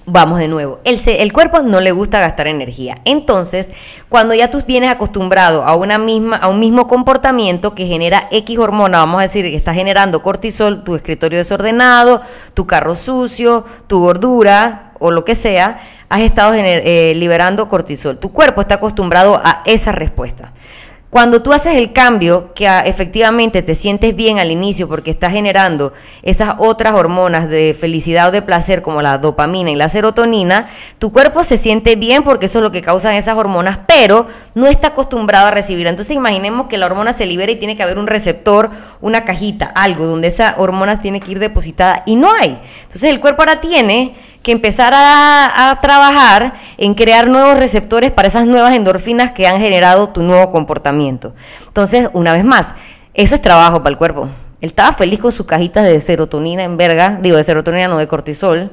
Vamos 0.08 0.38
de 0.38 0.46
nuevo, 0.46 0.78
el, 0.84 1.32
cuerpo 1.32 1.62
no 1.62 1.80
le 1.80 1.90
gusta 1.90 2.20
gastar 2.20 2.46
energía. 2.46 2.98
Entonces, 3.04 3.72
cuando 4.08 4.34
ya 4.34 4.50
tú 4.50 4.62
vienes 4.64 4.88
acostumbrado 4.88 5.64
a, 5.64 5.74
una 5.74 5.98
misma, 5.98 6.36
a 6.36 6.46
un 6.46 6.60
mismo 6.60 6.86
comportamiento 6.86 7.74
que 7.74 7.86
genera 7.86 8.28
X 8.30 8.56
hormona, 8.56 8.98
vamos 8.98 9.18
a 9.18 9.22
decir 9.22 9.44
que 9.46 9.56
está 9.56 9.74
generando 9.74 10.22
cortisol, 10.22 10.84
tu 10.84 10.94
escritorio 10.94 11.38
desordenado, 11.38 12.20
tu 12.54 12.68
carro 12.68 12.94
sucio, 12.94 13.64
tu 13.88 13.98
gordura 13.98 14.92
o 15.00 15.10
lo 15.10 15.24
que 15.24 15.34
sea, 15.34 15.80
has 16.08 16.20
estado 16.20 16.54
eh, 16.54 17.12
liberando 17.16 17.66
cortisol. 17.66 18.18
Tu 18.18 18.30
cuerpo 18.30 18.60
está 18.60 18.76
acostumbrado 18.76 19.40
a 19.42 19.62
esa 19.66 19.90
respuesta. 19.90 20.52
Cuando 21.08 21.40
tú 21.40 21.52
haces 21.52 21.76
el 21.76 21.92
cambio, 21.92 22.52
que 22.52 22.66
ah, 22.66 22.80
efectivamente 22.80 23.62
te 23.62 23.76
sientes 23.76 24.14
bien 24.16 24.40
al 24.40 24.50
inicio 24.50 24.88
porque 24.88 25.12
estás 25.12 25.32
generando 25.32 25.92
esas 26.22 26.56
otras 26.58 26.94
hormonas 26.94 27.48
de 27.48 27.76
felicidad 27.78 28.28
o 28.28 28.30
de 28.32 28.42
placer 28.42 28.82
como 28.82 29.00
la 29.02 29.16
dopamina 29.18 29.70
y 29.70 29.76
la 29.76 29.88
serotonina, 29.88 30.66
tu 30.98 31.12
cuerpo 31.12 31.44
se 31.44 31.58
siente 31.58 31.94
bien 31.94 32.24
porque 32.24 32.46
eso 32.46 32.58
es 32.58 32.64
lo 32.64 32.72
que 32.72 32.82
causan 32.82 33.14
esas 33.14 33.36
hormonas, 33.36 33.80
pero 33.86 34.26
no 34.54 34.66
está 34.66 34.88
acostumbrado 34.88 35.46
a 35.46 35.52
recibir. 35.52 35.86
Entonces 35.86 36.16
imaginemos 36.16 36.66
que 36.66 36.76
la 36.76 36.86
hormona 36.86 37.12
se 37.12 37.24
libera 37.24 37.52
y 37.52 37.56
tiene 37.56 37.76
que 37.76 37.84
haber 37.84 38.00
un 38.00 38.08
receptor, 38.08 38.68
una 39.00 39.24
cajita, 39.24 39.66
algo 39.66 40.06
donde 40.06 40.26
esa 40.26 40.56
hormona 40.58 40.98
tiene 40.98 41.20
que 41.20 41.30
ir 41.30 41.38
depositada 41.38 42.02
y 42.04 42.16
no 42.16 42.32
hay. 42.34 42.58
Entonces 42.82 43.04
el 43.04 43.20
cuerpo 43.20 43.42
ahora 43.42 43.60
tiene 43.60 44.16
que 44.46 44.52
empezar 44.52 44.92
a, 44.94 45.76
trabajar 45.82 46.54
en 46.78 46.94
crear 46.94 47.26
nuevos 47.26 47.58
receptores 47.58 48.12
para 48.12 48.28
esas 48.28 48.46
nuevas 48.46 48.74
endorfinas 48.74 49.32
que 49.32 49.44
han 49.44 49.58
generado 49.58 50.10
tu 50.10 50.22
nuevo 50.22 50.52
comportamiento. 50.52 51.34
Entonces, 51.66 52.10
una 52.12 52.32
vez 52.32 52.44
más, 52.44 52.76
eso 53.12 53.34
es 53.34 53.42
trabajo 53.42 53.78
para 53.78 53.90
el 53.90 53.98
cuerpo. 53.98 54.28
Él 54.60 54.68
estaba 54.68 54.92
feliz 54.92 55.18
con 55.18 55.32
sus 55.32 55.46
cajitas 55.46 55.84
de 55.84 55.98
serotonina 55.98 56.62
en 56.62 56.76
verga, 56.76 57.18
digo 57.20 57.36
de 57.36 57.42
serotonina, 57.42 57.88
no 57.88 57.98
de 57.98 58.06
cortisol, 58.06 58.70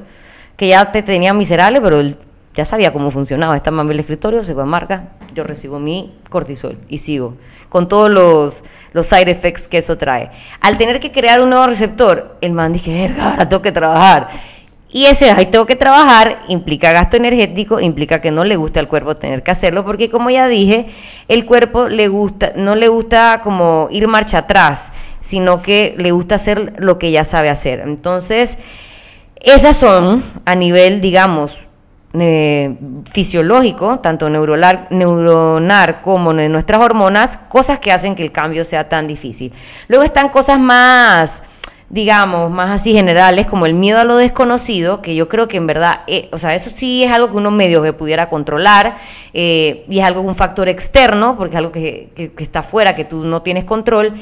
que 0.56 0.68
ya 0.68 0.92
te 0.92 1.02
tenía 1.02 1.34
miserable, 1.34 1.80
pero 1.80 1.98
él 1.98 2.18
ya 2.52 2.64
sabía 2.64 2.92
cómo 2.92 3.10
funcionaba. 3.10 3.56
Está 3.56 3.70
en 3.70 3.80
el 3.80 3.98
escritorio, 3.98 4.44
se 4.44 4.54
va 4.54 4.62
a 4.62 4.66
marca, 4.66 5.08
yo 5.34 5.42
recibo 5.42 5.80
mi 5.80 6.16
cortisol 6.30 6.78
y 6.88 6.98
sigo, 6.98 7.34
con 7.68 7.88
todos 7.88 8.08
los, 8.12 8.62
los 8.92 9.06
side 9.06 9.28
effects 9.28 9.66
que 9.66 9.78
eso 9.78 9.98
trae. 9.98 10.30
Al 10.60 10.78
tener 10.78 11.00
que 11.00 11.10
crear 11.10 11.40
un 11.40 11.50
nuevo 11.50 11.66
receptor, 11.66 12.36
el 12.42 12.52
man 12.52 12.72
dije, 12.72 13.08
verga, 13.08 13.32
ahora 13.32 13.48
tengo 13.48 13.60
que 13.60 13.72
trabajar 13.72 14.53
y 14.94 15.06
ese 15.06 15.32
ahí 15.32 15.46
tengo 15.46 15.66
que 15.66 15.74
trabajar 15.74 16.38
implica 16.46 16.92
gasto 16.92 17.16
energético, 17.16 17.80
implica 17.80 18.20
que 18.20 18.30
no 18.30 18.44
le 18.44 18.54
gusta 18.54 18.78
al 18.78 18.86
cuerpo 18.86 19.16
tener 19.16 19.42
que 19.42 19.50
hacerlo, 19.50 19.84
porque 19.84 20.08
como 20.08 20.30
ya 20.30 20.46
dije, 20.46 20.86
el 21.26 21.46
cuerpo 21.46 21.88
le 21.88 22.06
gusta, 22.06 22.52
no 22.54 22.76
le 22.76 22.86
gusta 22.86 23.40
como 23.42 23.88
ir 23.90 24.06
marcha 24.06 24.38
atrás, 24.38 24.92
sino 25.20 25.62
que 25.62 25.96
le 25.98 26.12
gusta 26.12 26.36
hacer 26.36 26.74
lo 26.78 26.96
que 27.00 27.10
ya 27.10 27.24
sabe 27.24 27.50
hacer. 27.50 27.80
Entonces, 27.80 28.56
esas 29.40 29.76
son 29.76 30.22
a 30.44 30.54
nivel, 30.54 31.00
digamos, 31.00 31.66
eh, 32.16 32.76
fisiológico, 33.10 33.98
tanto 33.98 34.30
neuronal, 34.30 34.86
neuronal 34.90 36.02
como 36.02 36.32
de 36.32 36.48
nuestras 36.48 36.80
hormonas, 36.80 37.38
cosas 37.48 37.80
que 37.80 37.90
hacen 37.90 38.14
que 38.14 38.22
el 38.22 38.30
cambio 38.30 38.64
sea 38.64 38.88
tan 38.88 39.08
difícil. 39.08 39.52
Luego 39.88 40.04
están 40.04 40.28
cosas 40.28 40.60
más 40.60 41.42
digamos, 41.90 42.50
más 42.50 42.70
así 42.70 42.92
generales, 42.92 43.46
como 43.46 43.66
el 43.66 43.74
miedo 43.74 43.98
a 43.98 44.04
lo 44.04 44.16
desconocido, 44.16 45.02
que 45.02 45.14
yo 45.14 45.28
creo 45.28 45.48
que 45.48 45.58
en 45.58 45.66
verdad, 45.66 46.00
eh, 46.06 46.28
o 46.32 46.38
sea, 46.38 46.54
eso 46.54 46.70
sí 46.70 47.04
es 47.04 47.12
algo 47.12 47.30
que 47.30 47.36
uno 47.36 47.50
medio 47.50 47.82
que 47.82 47.92
pudiera 47.92 48.28
controlar, 48.28 48.96
eh, 49.32 49.84
y 49.88 49.98
es 49.98 50.04
algo, 50.04 50.22
un 50.22 50.34
factor 50.34 50.68
externo, 50.68 51.36
porque 51.36 51.54
es 51.54 51.58
algo 51.58 51.72
que, 51.72 52.08
que, 52.14 52.32
está 52.42 52.62
fuera, 52.62 52.94
que 52.94 53.04
tú 53.04 53.24
no 53.24 53.42
tienes 53.42 53.64
control. 53.64 54.14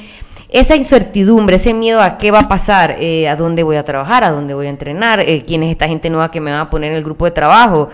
Esa 0.52 0.76
incertidumbre, 0.76 1.56
ese 1.56 1.72
miedo 1.72 2.02
a 2.02 2.18
qué 2.18 2.30
va 2.30 2.40
a 2.40 2.48
pasar, 2.48 2.96
eh, 3.00 3.26
a 3.26 3.36
dónde 3.36 3.62
voy 3.62 3.76
a 3.76 3.84
trabajar, 3.84 4.22
a 4.22 4.30
dónde 4.30 4.52
voy 4.52 4.66
a 4.66 4.68
entrenar, 4.68 5.24
quién 5.46 5.62
es 5.62 5.70
esta 5.70 5.88
gente 5.88 6.10
nueva 6.10 6.30
que 6.30 6.42
me 6.42 6.52
va 6.52 6.60
a 6.60 6.68
poner 6.68 6.90
en 6.90 6.98
el 6.98 7.02
grupo 7.02 7.24
de 7.24 7.30
trabajo, 7.30 7.88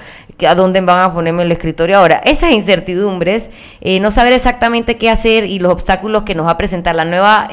a 0.45 0.55
dónde 0.57 0.81
van 0.81 1.05
a 1.05 1.15
ponerme 1.15 1.45
el 1.45 1.53
escritorio 1.53 1.99
ahora. 1.99 2.21
Esas 2.25 2.51
incertidumbres, 2.51 3.51
no 4.01 4.11
saber 4.11 4.33
exactamente 4.33 4.97
qué 4.97 5.09
hacer 5.09 5.45
y 5.45 5.61
los 5.61 5.71
obstáculos 5.71 6.25
que 6.25 6.35
nos 6.35 6.47
va 6.47 6.51
a 6.53 6.57
presentar 6.57 6.97
la 6.97 7.05
nueva 7.05 7.47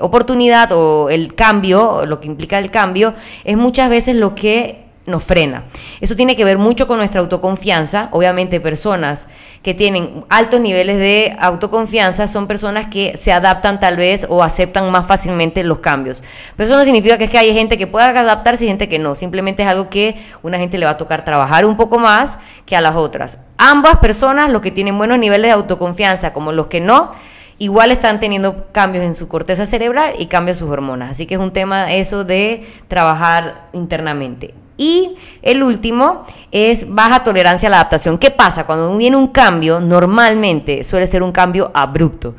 oportunidad 0.00 0.70
o 0.70 1.10
el 1.10 1.34
cambio, 1.34 2.06
lo 2.06 2.20
que 2.20 2.28
implica 2.28 2.60
el 2.60 2.70
cambio, 2.70 3.14
es 3.42 3.56
muchas 3.56 3.90
veces 3.90 4.14
lo 4.14 4.36
que 4.36 4.91
nos 5.12 5.22
frena. 5.22 5.62
Eso 6.00 6.16
tiene 6.16 6.34
que 6.34 6.44
ver 6.44 6.58
mucho 6.58 6.88
con 6.88 6.98
nuestra 6.98 7.20
autoconfianza. 7.20 8.08
Obviamente 8.10 8.58
personas 8.58 9.28
que 9.62 9.74
tienen 9.74 10.24
altos 10.28 10.60
niveles 10.60 10.98
de 10.98 11.36
autoconfianza 11.38 12.26
son 12.26 12.48
personas 12.48 12.86
que 12.86 13.16
se 13.16 13.32
adaptan 13.32 13.78
tal 13.78 13.96
vez 13.96 14.26
o 14.28 14.42
aceptan 14.42 14.90
más 14.90 15.06
fácilmente 15.06 15.62
los 15.62 15.78
cambios. 15.78 16.24
Pero 16.56 16.66
eso 16.66 16.76
no 16.76 16.84
significa 16.84 17.16
que 17.16 17.24
es 17.24 17.30
que 17.30 17.38
hay 17.38 17.54
gente 17.54 17.78
que 17.78 17.86
pueda 17.86 18.08
adaptarse 18.08 18.64
y 18.64 18.68
gente 18.68 18.88
que 18.88 18.98
no. 18.98 19.14
Simplemente 19.14 19.62
es 19.62 19.68
algo 19.68 19.88
que 19.88 20.16
una 20.42 20.58
gente 20.58 20.78
le 20.78 20.86
va 20.86 20.92
a 20.92 20.96
tocar 20.96 21.24
trabajar 21.24 21.64
un 21.64 21.76
poco 21.76 22.00
más 22.00 22.38
que 22.66 22.74
a 22.74 22.80
las 22.80 22.96
otras. 22.96 23.38
Ambas 23.58 23.98
personas, 23.98 24.50
los 24.50 24.62
que 24.62 24.72
tienen 24.72 24.98
buenos 24.98 25.18
niveles 25.18 25.48
de 25.48 25.52
autoconfianza 25.52 26.32
como 26.32 26.50
los 26.50 26.66
que 26.66 26.80
no, 26.80 27.10
igual 27.58 27.92
están 27.92 28.18
teniendo 28.18 28.72
cambios 28.72 29.04
en 29.04 29.14
su 29.14 29.28
corteza 29.28 29.66
cerebral 29.66 30.14
y 30.18 30.26
cambios 30.26 30.56
en 30.56 30.60
sus 30.60 30.70
hormonas. 30.70 31.10
Así 31.10 31.26
que 31.26 31.34
es 31.34 31.40
un 31.40 31.52
tema 31.52 31.92
eso 31.92 32.24
de 32.24 32.66
trabajar 32.88 33.68
internamente. 33.72 34.61
Y 34.76 35.16
el 35.42 35.62
último 35.62 36.22
es 36.50 36.86
baja 36.88 37.22
tolerancia 37.22 37.68
a 37.68 37.70
la 37.70 37.76
adaptación. 37.76 38.18
¿Qué 38.18 38.30
pasa? 38.30 38.64
Cuando 38.64 38.96
viene 38.96 39.16
un 39.16 39.28
cambio, 39.28 39.80
normalmente 39.80 40.82
suele 40.84 41.06
ser 41.06 41.22
un 41.22 41.32
cambio 41.32 41.70
abrupto. 41.74 42.34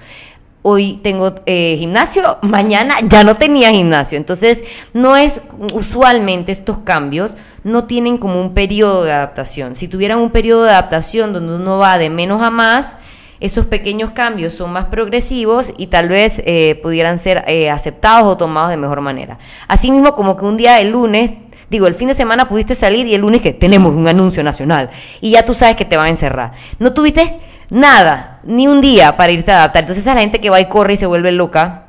Hoy 0.66 1.00
tengo 1.04 1.36
eh, 1.46 1.76
gimnasio, 1.78 2.38
mañana 2.42 2.96
ya 3.08 3.24
no 3.24 3.36
tenía 3.36 3.72
gimnasio. 3.72 4.18
Entonces, 4.18 4.64
no 4.94 5.18
es 5.18 5.42
usualmente 5.74 6.52
estos 6.52 6.80
cambios 6.80 7.36
no 7.64 7.86
tienen 7.86 8.18
como 8.18 8.42
un 8.42 8.54
periodo 8.54 9.04
de 9.04 9.12
adaptación. 9.12 9.76
Si 9.76 9.88
tuvieran 9.88 10.20
un 10.20 10.32
periodo 10.32 10.64
de 10.64 10.72
adaptación 10.72 11.34
donde 11.34 11.56
uno 11.56 11.78
va 11.78 11.98
de 11.98 12.10
menos 12.10 12.42
a 12.42 12.50
más, 12.50 12.96
esos 13.44 13.66
pequeños 13.66 14.12
cambios 14.12 14.54
son 14.54 14.72
más 14.72 14.86
progresivos 14.86 15.74
y 15.78 15.88
tal 15.88 16.08
vez 16.08 16.42
eh, 16.46 16.80
pudieran 16.82 17.18
ser 17.18 17.44
eh, 17.48 17.70
aceptados 17.70 18.26
o 18.26 18.38
tomados 18.38 18.70
de 18.70 18.78
mejor 18.78 19.02
manera. 19.02 19.38
Asimismo, 19.68 20.16
como 20.16 20.38
que 20.38 20.46
un 20.46 20.56
día 20.56 20.80
el 20.80 20.92
lunes, 20.92 21.34
digo, 21.74 21.88
el 21.88 21.96
fin 21.96 22.08
de 22.08 22.14
semana 22.14 22.48
pudiste 22.48 22.76
salir 22.76 23.08
y 23.08 23.16
el 23.16 23.22
lunes 23.22 23.42
que 23.42 23.52
tenemos 23.52 23.96
un 23.96 24.08
anuncio 24.08 24.44
nacional 24.44 24.92
y 25.22 25.32
ya 25.32 25.44
tú 25.44 25.56
sabes 25.56 25.76
que 25.76 25.86
te 25.86 25.98
van 25.98 26.06
a 26.06 26.10
encerrar. 26.10 26.52
No 26.78 26.94
tuviste 26.94 27.40
nada, 27.72 28.40
ni 28.44 28.68
un 28.68 28.80
día 28.80 29.18
para 29.18 29.32
irte 29.32 29.52
a 29.52 29.58
adaptar. 29.58 29.82
Entonces 29.82 30.06
a 30.08 30.14
la 30.14 30.22
gente 30.22 30.40
que 30.40 30.52
va 30.52 30.62
y 30.62 30.70
corre 30.70 30.94
y 30.94 30.98
se 30.98 31.08
vuelve 31.08 31.32
loca 31.32 31.88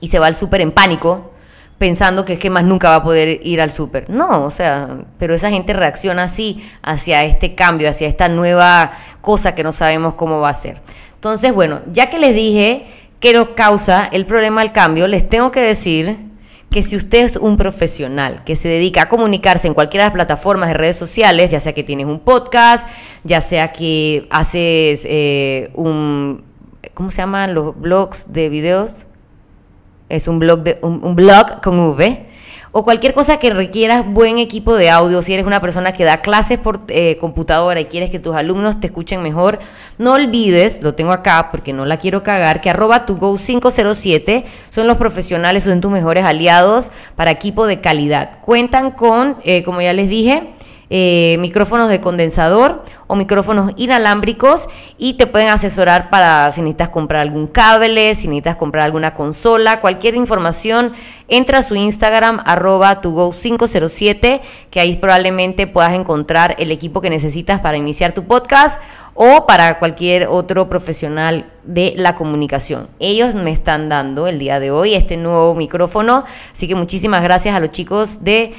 y 0.00 0.08
se 0.08 0.18
va 0.18 0.28
al 0.28 0.34
súper 0.34 0.62
en 0.62 0.72
pánico, 0.72 1.32
pensando 1.76 2.24
que 2.24 2.32
es 2.34 2.38
que 2.38 2.48
más 2.48 2.64
nunca 2.64 2.88
va 2.88 2.96
a 2.96 3.02
poder 3.04 3.40
ir 3.42 3.60
al 3.60 3.70
súper. 3.70 4.08
No, 4.08 4.44
o 4.44 4.50
sea, 4.50 4.96
pero 5.18 5.34
esa 5.34 5.50
gente 5.50 5.74
reacciona 5.74 6.22
así 6.22 6.66
hacia 6.82 7.22
este 7.24 7.54
cambio, 7.54 7.90
hacia 7.90 8.08
esta 8.08 8.30
nueva 8.30 8.92
cosa 9.20 9.54
que 9.54 9.62
no 9.62 9.72
sabemos 9.72 10.14
cómo 10.14 10.40
va 10.40 10.48
a 10.48 10.54
ser. 10.54 10.80
Entonces, 11.16 11.52
bueno, 11.52 11.80
ya 11.92 12.08
que 12.08 12.18
les 12.18 12.34
dije 12.34 12.86
que 13.20 13.34
lo 13.34 13.54
causa 13.54 14.08
el 14.10 14.24
problema 14.24 14.62
del 14.62 14.72
cambio, 14.72 15.06
les 15.06 15.28
tengo 15.28 15.50
que 15.50 15.60
decir 15.60 16.27
que 16.70 16.82
si 16.82 16.96
usted 16.96 17.24
es 17.24 17.36
un 17.36 17.56
profesional 17.56 18.44
que 18.44 18.54
se 18.54 18.68
dedica 18.68 19.02
a 19.02 19.08
comunicarse 19.08 19.68
en 19.68 19.74
cualquiera 19.74 20.04
de 20.04 20.08
las 20.08 20.14
plataformas 20.14 20.68
de 20.68 20.74
redes 20.74 20.96
sociales, 20.96 21.50
ya 21.50 21.60
sea 21.60 21.72
que 21.72 21.82
tienes 21.82 22.06
un 22.06 22.20
podcast, 22.20 22.86
ya 23.24 23.40
sea 23.40 23.72
que 23.72 24.26
haces 24.30 25.06
eh, 25.08 25.70
un, 25.74 26.44
¿cómo 26.94 27.10
se 27.10 27.22
llaman 27.22 27.54
los 27.54 27.78
blogs 27.78 28.32
de 28.32 28.48
videos? 28.48 29.06
es 30.08 30.26
un 30.28 30.38
blog, 30.38 30.62
de, 30.62 30.78
un, 30.82 31.14
blog 31.14 31.60
con 31.62 31.78
V, 31.78 32.26
o 32.72 32.84
cualquier 32.84 33.14
cosa 33.14 33.38
que 33.38 33.50
requieras 33.50 34.04
buen 34.06 34.38
equipo 34.38 34.74
de 34.74 34.90
audio, 34.90 35.22
si 35.22 35.32
eres 35.32 35.46
una 35.46 35.60
persona 35.60 35.92
que 35.92 36.04
da 36.04 36.20
clases 36.20 36.58
por 36.58 36.80
eh, 36.88 37.16
computadora 37.20 37.80
y 37.80 37.86
quieres 37.86 38.10
que 38.10 38.18
tus 38.18 38.36
alumnos 38.36 38.80
te 38.80 38.88
escuchen 38.88 39.22
mejor, 39.22 39.58
no 39.98 40.12
olvides, 40.12 40.82
lo 40.82 40.94
tengo 40.94 41.12
acá 41.12 41.48
porque 41.50 41.72
no 41.72 41.86
la 41.86 41.96
quiero 41.96 42.22
cagar, 42.22 42.60
que 42.60 42.70
arroba 42.70 43.06
tu 43.06 43.16
go 43.16 43.36
507 43.36 44.44
son 44.70 44.86
los 44.86 44.96
profesionales, 44.96 45.64
son 45.64 45.80
tus 45.80 45.90
mejores 45.90 46.24
aliados 46.24 46.92
para 47.16 47.30
equipo 47.30 47.66
de 47.66 47.80
calidad. 47.80 48.40
Cuentan 48.42 48.90
con, 48.90 49.36
eh, 49.44 49.62
como 49.62 49.80
ya 49.80 49.92
les 49.92 50.08
dije, 50.08 50.54
eh, 50.90 51.36
micrófonos 51.40 51.88
de 51.88 52.00
condensador 52.00 52.82
o 53.06 53.14
micrófonos 53.14 53.72
inalámbricos 53.76 54.68
y 54.96 55.14
te 55.14 55.26
pueden 55.26 55.48
asesorar 55.48 56.08
para 56.08 56.50
si 56.52 56.60
necesitas 56.62 56.88
comprar 56.88 57.22
algún 57.22 57.46
cable, 57.46 58.14
si 58.14 58.28
necesitas 58.28 58.56
comprar 58.56 58.84
alguna 58.84 59.14
consola, 59.14 59.80
cualquier 59.80 60.14
información, 60.14 60.92
entra 61.28 61.58
a 61.58 61.62
su 61.62 61.74
Instagram 61.74 62.40
arroba 62.46 63.02
tugo507 63.02 64.40
que 64.70 64.80
ahí 64.80 64.96
probablemente 64.96 65.66
puedas 65.66 65.92
encontrar 65.94 66.56
el 66.58 66.70
equipo 66.70 67.00
que 67.00 67.10
necesitas 67.10 67.60
para 67.60 67.76
iniciar 67.76 68.12
tu 68.12 68.24
podcast 68.24 68.80
o 69.20 69.46
para 69.46 69.78
cualquier 69.78 70.28
otro 70.28 70.68
profesional 70.68 71.50
de 71.64 71.94
la 71.96 72.14
comunicación. 72.14 72.88
Ellos 72.98 73.34
me 73.34 73.50
están 73.50 73.88
dando 73.88 74.26
el 74.26 74.38
día 74.38 74.60
de 74.60 74.70
hoy 74.70 74.94
este 74.94 75.16
nuevo 75.16 75.54
micrófono, 75.54 76.24
así 76.52 76.68
que 76.68 76.74
muchísimas 76.74 77.22
gracias 77.22 77.54
a 77.54 77.60
los 77.60 77.70
chicos 77.70 78.22
de 78.22 78.54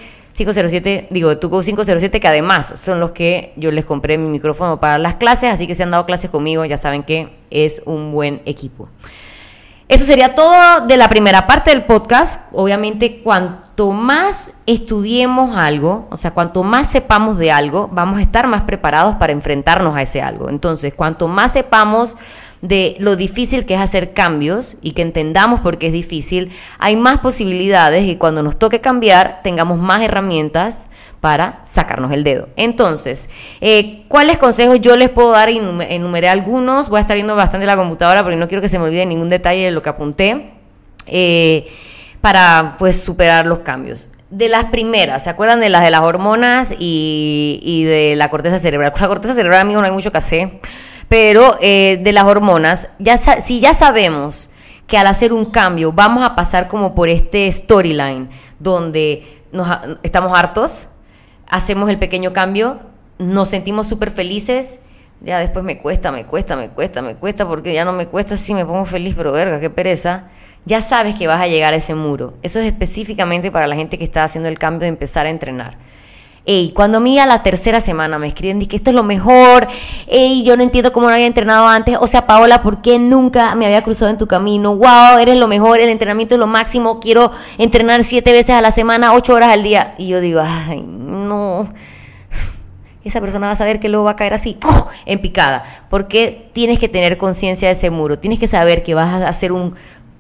507, 0.46 1.08
digo, 1.10 1.38
Tuco 1.38 1.62
507, 1.62 2.20
que 2.20 2.28
además 2.28 2.74
son 2.76 3.00
los 3.00 3.12
que 3.12 3.54
yo 3.58 3.72
les 3.72 3.84
compré 3.84 4.18
mi 4.18 4.30
micrófono 4.30 4.80
para 4.80 4.98
las 4.98 5.16
clases, 5.16 5.52
así 5.52 5.68
que 5.68 5.76
si 5.76 5.84
han 5.84 5.92
dado 5.92 6.06
clases 6.06 6.30
conmigo, 6.30 6.64
ya 6.64 6.78
saben 6.78 7.04
que 7.04 7.36
es 7.50 7.82
un 7.86 8.14
buen 8.14 8.42
equipo. 8.46 8.88
Eso 9.90 10.06
sería 10.06 10.36
todo 10.36 10.86
de 10.86 10.98
la 10.98 11.10
primera 11.10 11.48
parte 11.48 11.72
del 11.72 11.84
podcast. 11.84 12.42
Obviamente, 12.54 13.22
cuanto 13.24 13.92
más 13.92 14.52
estudiemos 14.68 15.58
algo, 15.58 16.08
o 16.12 16.16
sea, 16.16 16.32
cuanto 16.32 16.62
más 16.62 16.92
sepamos 16.92 17.40
de 17.40 17.52
algo, 17.52 17.90
vamos 17.92 18.20
a 18.20 18.22
estar 18.22 18.46
más 18.46 18.62
preparados 18.62 19.16
para 19.16 19.34
enfrentarnos 19.34 19.96
a 19.96 20.04
ese 20.04 20.22
algo. 20.22 20.48
Entonces, 20.50 20.94
cuanto 20.94 21.28
más 21.28 21.54
sepamos 21.54 22.16
de 22.62 22.96
lo 23.00 23.16
difícil 23.16 23.66
que 23.66 23.76
es 23.76 23.80
hacer 23.80 24.14
cambios 24.14 24.78
y 24.82 24.92
que 24.92 25.02
entendamos 25.02 25.62
por 25.62 25.78
qué 25.78 25.88
es 25.88 25.94
difícil, 25.94 26.52
hay 26.78 26.96
más 26.96 27.20
posibilidades 27.20 28.06
y 28.08 28.18
cuando 28.18 28.44
nos 28.44 28.58
toque 28.60 28.82
cambiar 28.82 29.42
tengamos 29.44 29.78
más 29.78 30.02
herramientas 30.02 30.88
para 31.22 31.62
sacarnos 31.66 32.12
el 32.12 32.24
dedo. 32.24 32.50
Entonces, 32.56 33.30
eh, 33.62 34.06
¿cuáles 34.08 34.38
consejos 34.38 34.80
yo 34.80 34.96
les 34.96 35.10
puedo 35.10 35.32
dar? 35.32 35.50
Enumeré 35.50 36.30
algunos, 36.30 36.90
voy 36.90 36.98
a 36.98 37.02
estar 37.02 37.16
viendo 37.16 37.36
bastante 37.36 37.66
la 37.66 37.76
computadora 37.76 38.24
porque 38.24 38.38
no 38.38 38.48
quiero 38.48 38.62
que 38.62 38.70
se 38.70 38.80
me 38.80 38.86
olvide 38.86 39.06
ningún 39.06 39.30
detalle 39.30 39.66
de 39.66 39.72
lo 39.72 39.82
que 39.82 39.90
apunté 39.90 40.52
eh, 41.08 41.68
para 42.22 42.76
pues 42.78 43.02
superar 43.02 43.48
los 43.48 43.60
cambios 43.60 44.10
de 44.30 44.48
las 44.48 44.66
primeras, 44.66 45.24
¿se 45.24 45.30
acuerdan 45.30 45.60
de 45.60 45.70
las 45.70 45.84
de 45.84 45.90
las 45.90 46.02
hormonas 46.02 46.76
y, 46.78 47.60
y 47.64 47.84
de 47.86 48.16
la 48.16 48.30
corteza 48.30 48.60
cerebral? 48.60 48.92
Con 48.94 49.02
la 49.02 49.08
corteza 49.08 49.34
cerebral, 49.34 49.62
amigo, 49.62 49.80
no 49.80 49.88
hay 49.88 49.92
mucho 49.92 50.12
que 50.12 50.18
hacer. 50.20 50.60
Pero 51.10 51.56
eh, 51.62 52.00
de 52.02 52.14
las 52.14 52.24
hormonas, 52.24 52.88
ya 53.00 53.18
si 53.18 53.60
ya 53.60 53.74
sabemos 53.74 54.50
que 54.88 54.98
al 54.98 55.08
hacer 55.08 55.34
un 55.34 55.46
cambio 55.46 55.92
vamos 55.92 56.24
a 56.24 56.36
pasar 56.36 56.68
como 56.68 56.96
por 56.96 57.10
este 57.10 57.52
storyline 57.52 58.30
donde 58.60 59.42
nos, 59.52 59.68
estamos 60.04 60.38
hartos, 60.38 60.88
hacemos 61.48 61.90
el 61.90 62.00
pequeño 62.00 62.32
cambio, 62.32 62.80
nos 63.18 63.50
sentimos 63.50 63.88
súper 63.88 64.12
felices, 64.12 64.80
ya 65.22 65.40
después 65.40 65.66
me 65.66 65.78
cuesta, 65.80 66.12
me 66.12 66.26
cuesta, 66.26 66.56
me 66.56 66.70
cuesta, 66.70 67.02
me 67.02 67.16
cuesta, 67.16 67.48
porque 67.48 67.74
ya 67.74 67.84
no 67.84 67.92
me 67.92 68.08
cuesta, 68.08 68.38
sí 68.38 68.54
me 68.54 68.66
pongo 68.66 68.86
feliz, 68.86 69.16
pero 69.18 69.32
verga, 69.32 69.60
qué 69.60 69.70
pereza. 69.70 70.30
Ya 70.66 70.82
sabes 70.82 71.16
que 71.16 71.28
vas 71.28 71.42
a 71.42 71.48
llegar 71.48 71.74
a 71.74 71.78
ese 71.78 71.96
muro. 71.96 72.36
Eso 72.42 72.60
es 72.60 72.66
específicamente 72.66 73.52
para 73.52 73.68
la 73.68 73.76
gente 73.76 73.98
que 73.98 74.04
está 74.04 74.24
haciendo 74.24 74.50
el 74.50 74.58
cambio 74.58 74.82
de 74.82 74.90
empezar 74.90 75.26
a 75.26 75.30
entrenar. 75.30 75.78
Ey, 76.46 76.72
cuando 76.72 76.98
a 76.98 77.02
mí 77.02 77.20
a 77.20 77.26
la 77.26 77.44
tercera 77.44 77.80
semana 77.80 78.18
me 78.18 78.28
escriben 78.28 78.66
que 78.66 78.78
esto 78.78 78.90
es 78.90 78.96
lo 78.96 79.04
mejor, 79.04 79.68
ey, 80.08 80.44
yo 80.44 80.56
no 80.58 80.64
entiendo 80.64 80.92
cómo 80.92 81.08
no 81.08 81.14
había 81.14 81.28
entrenado 81.28 81.68
antes, 81.68 81.98
o 82.00 82.08
sea, 82.08 82.26
Paola, 82.26 82.62
¿por 82.62 82.82
qué 82.82 82.98
nunca 82.98 83.54
me 83.56 83.66
había 83.66 83.84
cruzado 83.84 84.10
en 84.10 84.18
tu 84.18 84.26
camino? 84.26 84.76
Wow, 84.76 85.20
eres 85.20 85.38
lo 85.38 85.48
mejor, 85.48 85.80
el 85.80 85.90
entrenamiento 85.90 86.36
es 86.36 86.40
lo 86.40 86.48
máximo, 86.48 87.00
quiero 87.00 87.32
entrenar 87.58 88.04
siete 88.04 88.32
veces 88.32 88.56
a 88.56 88.62
la 88.62 88.72
semana, 88.72 89.14
ocho 89.14 89.34
horas 89.34 89.52
al 89.52 89.64
día. 89.64 89.94
Y 89.98 90.08
yo 90.08 90.22
digo, 90.22 90.42
ay, 90.44 90.82
no, 90.82 91.70
esa 93.04 93.20
persona 93.22 93.48
va 93.48 93.54
a 93.54 93.58
saber 93.58 93.80
que 93.80 93.90
luego 93.90 94.06
va 94.06 94.12
a 94.12 94.16
caer 94.16 94.34
así, 94.34 94.58
en 95.06 95.20
picada, 95.20 95.64
porque 95.90 96.50
tienes 96.54 96.80
que 96.80 96.88
tener 96.88 97.18
conciencia 97.18 97.68
de 97.68 97.74
ese 97.74 97.90
muro, 97.90 98.18
tienes 98.18 98.40
que 98.40 98.48
saber 98.48 98.82
que 98.82 98.96
vas 98.96 99.22
a 99.22 99.28
hacer 99.28 99.52
un 99.52 99.76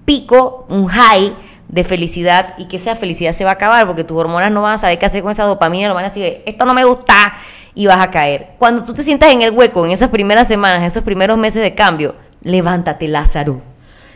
pico, 0.05 0.65
un 0.69 0.88
high, 0.88 1.34
de 1.69 1.84
felicidad 1.84 2.55
y 2.58 2.65
que 2.65 2.75
esa 2.75 2.95
felicidad 2.95 3.32
se 3.32 3.45
va 3.45 3.51
a 3.51 3.53
acabar 3.53 3.86
porque 3.86 4.03
tus 4.03 4.17
hormonas 4.17 4.51
no 4.51 4.63
van 4.63 4.73
a 4.73 4.77
saber 4.77 4.97
qué 4.99 5.05
hacer 5.05 5.21
con 5.21 5.32
esa 5.32 5.43
dopamina, 5.43 5.88
lo 5.88 5.93
van 5.93 6.05
a 6.05 6.10
decir, 6.10 6.41
esto 6.45 6.65
no 6.65 6.73
me 6.73 6.84
gusta 6.84 7.34
y 7.75 7.86
vas 7.86 8.01
a 8.01 8.10
caer. 8.10 8.49
Cuando 8.58 8.84
tú 8.84 8.93
te 8.93 9.03
sientas 9.03 9.32
en 9.32 9.43
el 9.43 9.51
hueco, 9.51 9.86
en 9.86 9.91
esas 9.91 10.10
primeras 10.10 10.47
semanas, 10.47 10.84
esos 10.84 11.03
primeros 11.03 11.38
meses 11.38 11.62
de 11.62 11.75
cambio, 11.75 12.15
levántate, 12.41 13.08
Lázaro. 13.08 13.62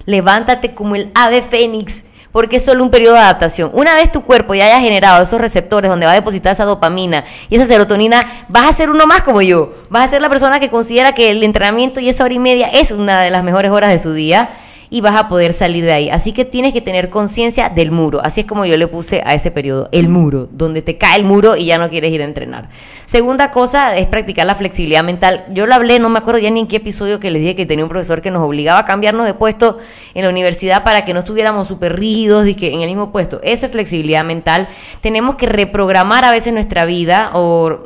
Levántate 0.05 0.73
como 0.73 0.95
el 0.95 1.11
ave 1.13 1.43
fénix, 1.43 2.05
porque 2.31 2.55
es 2.55 2.65
solo 2.65 2.83
un 2.83 2.89
periodo 2.89 3.13
de 3.13 3.19
adaptación. 3.19 3.69
Una 3.73 3.95
vez 3.95 4.11
tu 4.11 4.23
cuerpo 4.23 4.55
ya 4.55 4.65
haya 4.65 4.79
generado 4.79 5.21
esos 5.21 5.39
receptores 5.39 5.89
donde 5.89 6.07
va 6.07 6.13
a 6.13 6.15
depositar 6.15 6.53
esa 6.53 6.65
dopamina 6.65 7.23
y 7.49 7.55
esa 7.55 7.65
serotonina, 7.65 8.27
vas 8.49 8.67
a 8.67 8.73
ser 8.73 8.89
uno 8.89 9.05
más 9.05 9.21
como 9.21 9.43
yo. 9.43 9.71
Vas 9.89 10.07
a 10.07 10.09
ser 10.09 10.21
la 10.23 10.29
persona 10.29 10.59
que 10.59 10.71
considera 10.71 11.13
que 11.13 11.29
el 11.29 11.43
entrenamiento 11.43 11.99
y 11.99 12.09
esa 12.09 12.23
hora 12.23 12.33
y 12.33 12.39
media 12.39 12.67
es 12.67 12.91
una 12.91 13.21
de 13.21 13.29
las 13.29 13.43
mejores 13.43 13.71
horas 13.71 13.91
de 13.91 13.99
su 13.99 14.11
día 14.13 14.49
y 14.89 15.01
vas 15.01 15.15
a 15.15 15.29
poder 15.29 15.53
salir 15.53 15.85
de 15.85 15.93
ahí. 15.93 16.09
Así 16.09 16.33
que 16.33 16.45
tienes 16.45 16.73
que 16.73 16.81
tener 16.81 17.09
conciencia 17.09 17.69
del 17.69 17.91
muro. 17.91 18.21
Así 18.23 18.41
es 18.41 18.47
como 18.47 18.65
yo 18.65 18.77
le 18.77 18.87
puse 18.87 19.21
a 19.25 19.33
ese 19.33 19.51
periodo, 19.51 19.89
el 19.91 20.09
muro, 20.09 20.47
donde 20.51 20.81
te 20.81 20.97
cae 20.97 21.17
el 21.17 21.23
muro 21.25 21.55
y 21.55 21.65
ya 21.65 21.77
no 21.77 21.89
quieres 21.89 22.11
ir 22.11 22.21
a 22.21 22.25
entrenar. 22.25 22.69
Segunda 23.05 23.51
cosa 23.51 23.97
es 23.97 24.07
practicar 24.07 24.45
la 24.45 24.55
flexibilidad 24.55 25.03
mental. 25.03 25.45
Yo 25.51 25.65
lo 25.65 25.75
hablé, 25.75 25.99
no 25.99 26.09
me 26.09 26.19
acuerdo 26.19 26.39
ya 26.39 26.49
ni 26.49 26.61
en 26.61 26.67
qué 26.67 26.77
episodio 26.77 27.19
que 27.19 27.31
les 27.31 27.41
dije 27.41 27.55
que 27.55 27.65
tenía 27.65 27.85
un 27.85 27.89
profesor 27.89 28.21
que 28.21 28.31
nos 28.31 28.41
obligaba 28.43 28.79
a 28.79 28.85
cambiarnos 28.85 29.25
de 29.25 29.33
puesto 29.33 29.77
en 30.13 30.23
la 30.23 30.29
universidad 30.29 30.83
para 30.83 31.05
que 31.05 31.13
no 31.13 31.19
estuviéramos 31.19 31.67
súper 31.67 31.97
rígidos 31.97 32.47
y 32.47 32.55
que 32.55 32.73
en 32.73 32.81
el 32.81 32.87
mismo 32.87 33.11
puesto. 33.11 33.39
Eso 33.43 33.65
es 33.65 33.71
flexibilidad 33.71 34.23
mental. 34.23 34.67
Tenemos 35.01 35.35
que 35.35 35.45
reprogramar 35.45 36.25
a 36.25 36.31
veces 36.31 36.53
nuestra 36.53 36.85
vida 36.85 37.31
o, 37.33 37.79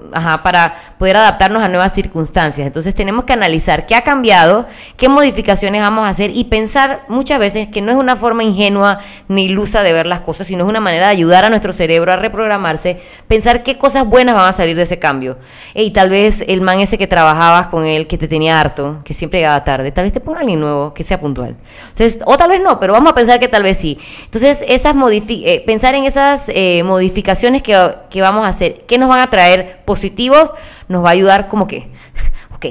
para 0.43 0.75
poder 0.97 1.17
adaptarnos 1.17 1.63
a 1.63 1.67
nuevas 1.67 1.93
circunstancias. 1.93 2.67
Entonces 2.67 2.93
tenemos 2.95 3.25
que 3.25 3.33
analizar 3.33 3.85
qué 3.85 3.95
ha 3.95 4.01
cambiado, 4.01 4.65
qué 4.97 5.09
modificaciones 5.09 5.81
vamos 5.81 6.05
a 6.05 6.09
hacer 6.09 6.31
y 6.33 6.45
pensar 6.45 6.96
muchas 7.07 7.39
veces 7.39 7.67
que 7.67 7.81
no 7.81 7.91
es 7.91 7.97
una 7.97 8.15
forma 8.15 8.43
ingenua 8.43 8.99
ni 9.27 9.45
ilusa 9.45 9.83
de 9.83 9.93
ver 9.93 10.05
las 10.05 10.21
cosas, 10.21 10.47
sino 10.47 10.63
es 10.63 10.69
una 10.69 10.79
manera 10.79 11.07
de 11.07 11.11
ayudar 11.11 11.45
a 11.45 11.49
nuestro 11.49 11.73
cerebro 11.73 12.11
a 12.11 12.15
reprogramarse, 12.15 12.99
pensar 13.27 13.63
qué 13.63 13.77
cosas 13.77 14.05
buenas 14.05 14.35
van 14.35 14.47
a 14.47 14.51
salir 14.51 14.75
de 14.75 14.83
ese 14.83 14.99
cambio. 14.99 15.37
Y 15.73 15.91
tal 15.91 16.09
vez 16.09 16.43
el 16.47 16.61
man 16.61 16.79
ese 16.79 16.97
que 16.97 17.07
trabajabas 17.07 17.67
con 17.67 17.85
él, 17.85 18.07
que 18.07 18.17
te 18.17 18.27
tenía 18.27 18.59
harto, 18.59 18.99
que 19.03 19.13
siempre 19.13 19.39
llegaba 19.39 19.63
tarde, 19.63 19.91
tal 19.91 20.03
vez 20.03 20.13
te 20.13 20.19
ponga 20.19 20.39
alguien 20.41 20.59
nuevo 20.59 20.93
que 20.93 21.03
sea 21.03 21.19
puntual. 21.19 21.55
Entonces, 21.89 22.19
o 22.25 22.37
tal 22.37 22.49
vez 22.49 22.61
no, 22.61 22.79
pero 22.79 22.93
vamos 22.93 23.11
a 23.11 23.15
pensar 23.15 23.39
que 23.39 23.47
tal 23.47 23.63
vez 23.63 23.77
sí. 23.77 23.97
Entonces, 24.25 24.63
esas 24.67 24.95
eh, 24.95 25.63
pensar 25.65 25.95
en 25.95 26.05
esas 26.05 26.49
eh, 26.49 26.83
modificaciones 26.83 27.61
que, 27.61 27.95
que 28.09 28.21
vamos 28.21 28.45
a 28.45 28.49
hacer, 28.49 28.85
que 28.85 28.97
nos 28.97 29.09
van 29.09 29.19
a 29.19 29.29
traer 29.29 29.79
positivos, 29.85 30.53
nos 30.87 31.03
va 31.03 31.09
a 31.09 31.13
ayudar 31.13 31.47
como 31.47 31.67
que, 31.67 31.87
ok, 32.55 32.65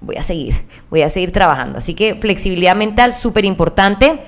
voy 0.00 0.16
a 0.16 0.22
seguir, 0.22 0.54
voy 0.90 1.02
a 1.02 1.08
seguir 1.08 1.32
trabajando. 1.32 1.78
Así 1.78 1.94
que 1.94 2.14
flexibilidad 2.14 2.74
mental, 2.74 3.12
súper 3.12 3.44
importante. 3.44 4.20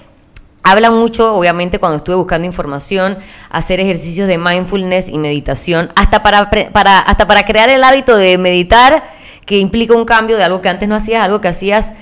Hablan 0.62 0.94
mucho, 0.94 1.34
obviamente, 1.34 1.80
cuando 1.80 1.96
estuve 1.96 2.14
buscando 2.14 2.46
información, 2.46 3.18
hacer 3.50 3.80
ejercicios 3.80 4.28
de 4.28 4.38
mindfulness 4.38 5.08
y 5.08 5.18
meditación, 5.18 5.88
hasta 5.96 6.22
para, 6.22 6.50
para, 6.50 6.98
hasta 7.00 7.26
para 7.26 7.44
crear 7.44 7.68
el 7.68 7.82
hábito 7.82 8.16
de 8.16 8.38
meditar, 8.38 9.02
que 9.44 9.58
implica 9.58 9.94
un 9.94 10.04
cambio 10.04 10.36
de 10.36 10.44
algo 10.44 10.60
que 10.60 10.68
antes 10.68 10.88
no 10.88 10.94
hacías, 10.94 11.24
algo 11.24 11.40
que 11.40 11.48
hacías, 11.48 11.92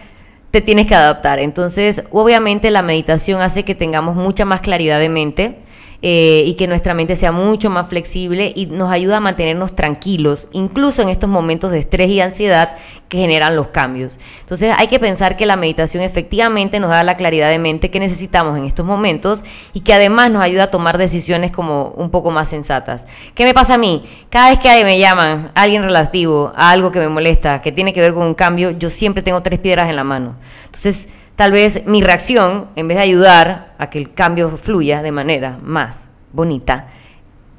te 0.50 0.60
tienes 0.60 0.86
que 0.86 0.94
adaptar. 0.94 1.38
Entonces, 1.38 2.04
obviamente, 2.10 2.70
la 2.70 2.82
meditación 2.82 3.40
hace 3.40 3.64
que 3.64 3.74
tengamos 3.74 4.14
mucha 4.14 4.44
más 4.44 4.60
claridad 4.60 4.98
de 4.98 5.08
mente 5.08 5.62
eh, 6.02 6.44
y 6.46 6.54
que 6.54 6.66
nuestra 6.66 6.94
mente 6.94 7.14
sea 7.14 7.30
mucho 7.30 7.68
más 7.68 7.88
flexible 7.88 8.52
y 8.56 8.66
nos 8.66 8.90
ayuda 8.90 9.18
a 9.18 9.20
mantenernos 9.20 9.74
tranquilos, 9.74 10.48
incluso 10.52 11.02
en 11.02 11.10
estos 11.10 11.28
momentos 11.28 11.70
de 11.72 11.78
estrés 11.78 12.08
y 12.08 12.20
ansiedad 12.20 12.74
que 13.08 13.18
generan 13.18 13.54
los 13.54 13.68
cambios. 13.68 14.18
Entonces 14.40 14.72
hay 14.78 14.86
que 14.86 14.98
pensar 14.98 15.36
que 15.36 15.44
la 15.44 15.56
meditación 15.56 16.02
efectivamente 16.02 16.80
nos 16.80 16.88
da 16.88 17.04
la 17.04 17.16
claridad 17.16 17.50
de 17.50 17.58
mente 17.58 17.90
que 17.90 18.00
necesitamos 18.00 18.56
en 18.56 18.64
estos 18.64 18.86
momentos 18.86 19.44
y 19.74 19.80
que 19.80 19.92
además 19.92 20.30
nos 20.30 20.42
ayuda 20.42 20.64
a 20.64 20.70
tomar 20.70 20.96
decisiones 20.96 21.52
como 21.52 21.88
un 21.96 22.10
poco 22.10 22.30
más 22.30 22.48
sensatas. 22.48 23.06
¿Qué 23.34 23.44
me 23.44 23.52
pasa 23.52 23.74
a 23.74 23.78
mí? 23.78 24.04
Cada 24.30 24.50
vez 24.50 24.58
que 24.58 24.84
me 24.84 24.98
llaman 24.98 25.50
alguien 25.54 25.82
relativo 25.82 26.52
a 26.56 26.70
algo 26.70 26.90
que 26.90 27.00
me 27.00 27.08
molesta, 27.08 27.60
que 27.60 27.72
tiene 27.72 27.92
que 27.92 28.00
ver 28.00 28.14
con 28.14 28.26
un 28.26 28.34
cambio, 28.34 28.70
yo 28.70 28.88
siempre 28.88 29.22
tengo 29.22 29.42
tres 29.42 29.58
piedras 29.58 29.90
en 29.90 29.96
la 29.96 30.04
mano. 30.04 30.36
Entonces, 30.64 31.08
tal 31.40 31.52
vez 31.52 31.86
mi 31.86 32.02
reacción, 32.02 32.66
en 32.76 32.86
vez 32.86 32.98
de 32.98 33.02
ayudar 33.02 33.72
a 33.78 33.88
que 33.88 33.96
el 33.96 34.12
cambio 34.12 34.58
fluya 34.58 35.00
de 35.00 35.10
manera 35.10 35.58
más 35.62 36.08
bonita, 36.34 36.90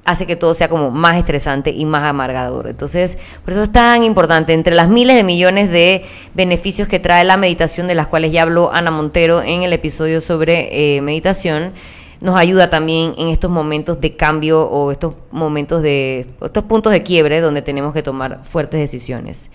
hace 0.06 0.28
que 0.28 0.36
todo 0.36 0.54
sea 0.54 0.70
como 0.70 0.91
más 0.91 1.17
estresante 1.17 1.72
y 1.72 1.86
más 1.86 2.04
amargador. 2.04 2.67
Entonces, 2.67 3.17
por 3.44 3.54
eso 3.54 3.63
es 3.63 3.72
tan 3.72 4.04
importante, 4.04 4.54
entre 4.54 4.76
las 4.76 4.88
miles 4.88 5.15
de 5.15 5.24
millones 5.24 5.72
de 5.72 6.06
beneficios 6.36 6.88
que 6.88 7.00
trae 7.00 7.24
la 7.24 7.38
meditación, 7.38 7.88
de 7.88 7.96
las 7.96 8.06
cuales 8.06 8.32
ya 8.32 8.44
habló 8.44 8.72
Ana 8.72 8.91
Montero 8.91 9.41
en 9.41 9.63
el 9.63 9.74
episodio 9.74 10.22
sobre 10.22 10.98
eh, 10.98 11.02
meditación, 11.02 11.74
nos 12.20 12.36
ayuda 12.36 12.70
también 12.70 13.15
en 13.17 13.30
estos 13.30 13.50
momentos 13.50 14.00
de 14.00 14.15
cambio 14.15 14.62
o 14.62 14.91
estos 14.91 15.17
momentos 15.32 15.82
de, 15.82 16.28
estos 16.39 16.63
puntos 16.65 16.91
de 16.91 17.02
quiebre 17.02 17.41
donde 17.41 17.63
tenemos 17.63 17.96
que 17.96 18.04
tomar 18.04 18.41
fuertes 18.44 18.80
decisiones. 18.80 19.50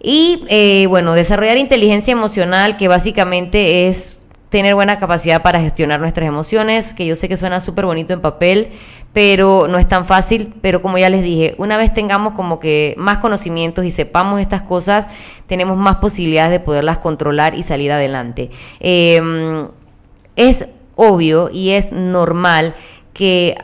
Y 0.00 0.44
eh, 0.48 0.86
bueno, 0.88 1.14
desarrollar 1.14 1.56
inteligencia 1.56 2.12
emocional, 2.12 2.76
que 2.76 2.88
básicamente 2.88 3.88
es 3.88 4.18
tener 4.48 4.74
buena 4.74 4.98
capacidad 4.98 5.42
para 5.42 5.60
gestionar 5.60 6.00
nuestras 6.00 6.26
emociones, 6.26 6.94
que 6.94 7.04
yo 7.04 7.14
sé 7.14 7.28
que 7.28 7.36
suena 7.36 7.60
súper 7.60 7.84
bonito 7.84 8.14
en 8.14 8.20
papel, 8.20 8.68
pero 9.12 9.66
no 9.68 9.78
es 9.78 9.86
tan 9.86 10.04
fácil, 10.04 10.54
pero 10.60 10.80
como 10.80 10.96
ya 10.96 11.10
les 11.10 11.22
dije, 11.22 11.54
una 11.58 11.76
vez 11.76 11.92
tengamos 11.92 12.34
como 12.34 12.58
que 12.58 12.94
más 12.96 13.18
conocimientos 13.18 13.84
y 13.84 13.90
sepamos 13.90 14.40
estas 14.40 14.62
cosas, 14.62 15.08
tenemos 15.46 15.76
más 15.76 15.98
posibilidades 15.98 16.52
de 16.52 16.60
poderlas 16.60 16.98
controlar 16.98 17.54
y 17.54 17.62
salir 17.62 17.92
adelante. 17.92 18.50
Em, 18.80 19.68
es 20.36 20.66
obvio 20.94 21.50
y 21.52 21.70
es 21.70 21.92
normal 21.92 22.74
que 23.12 23.56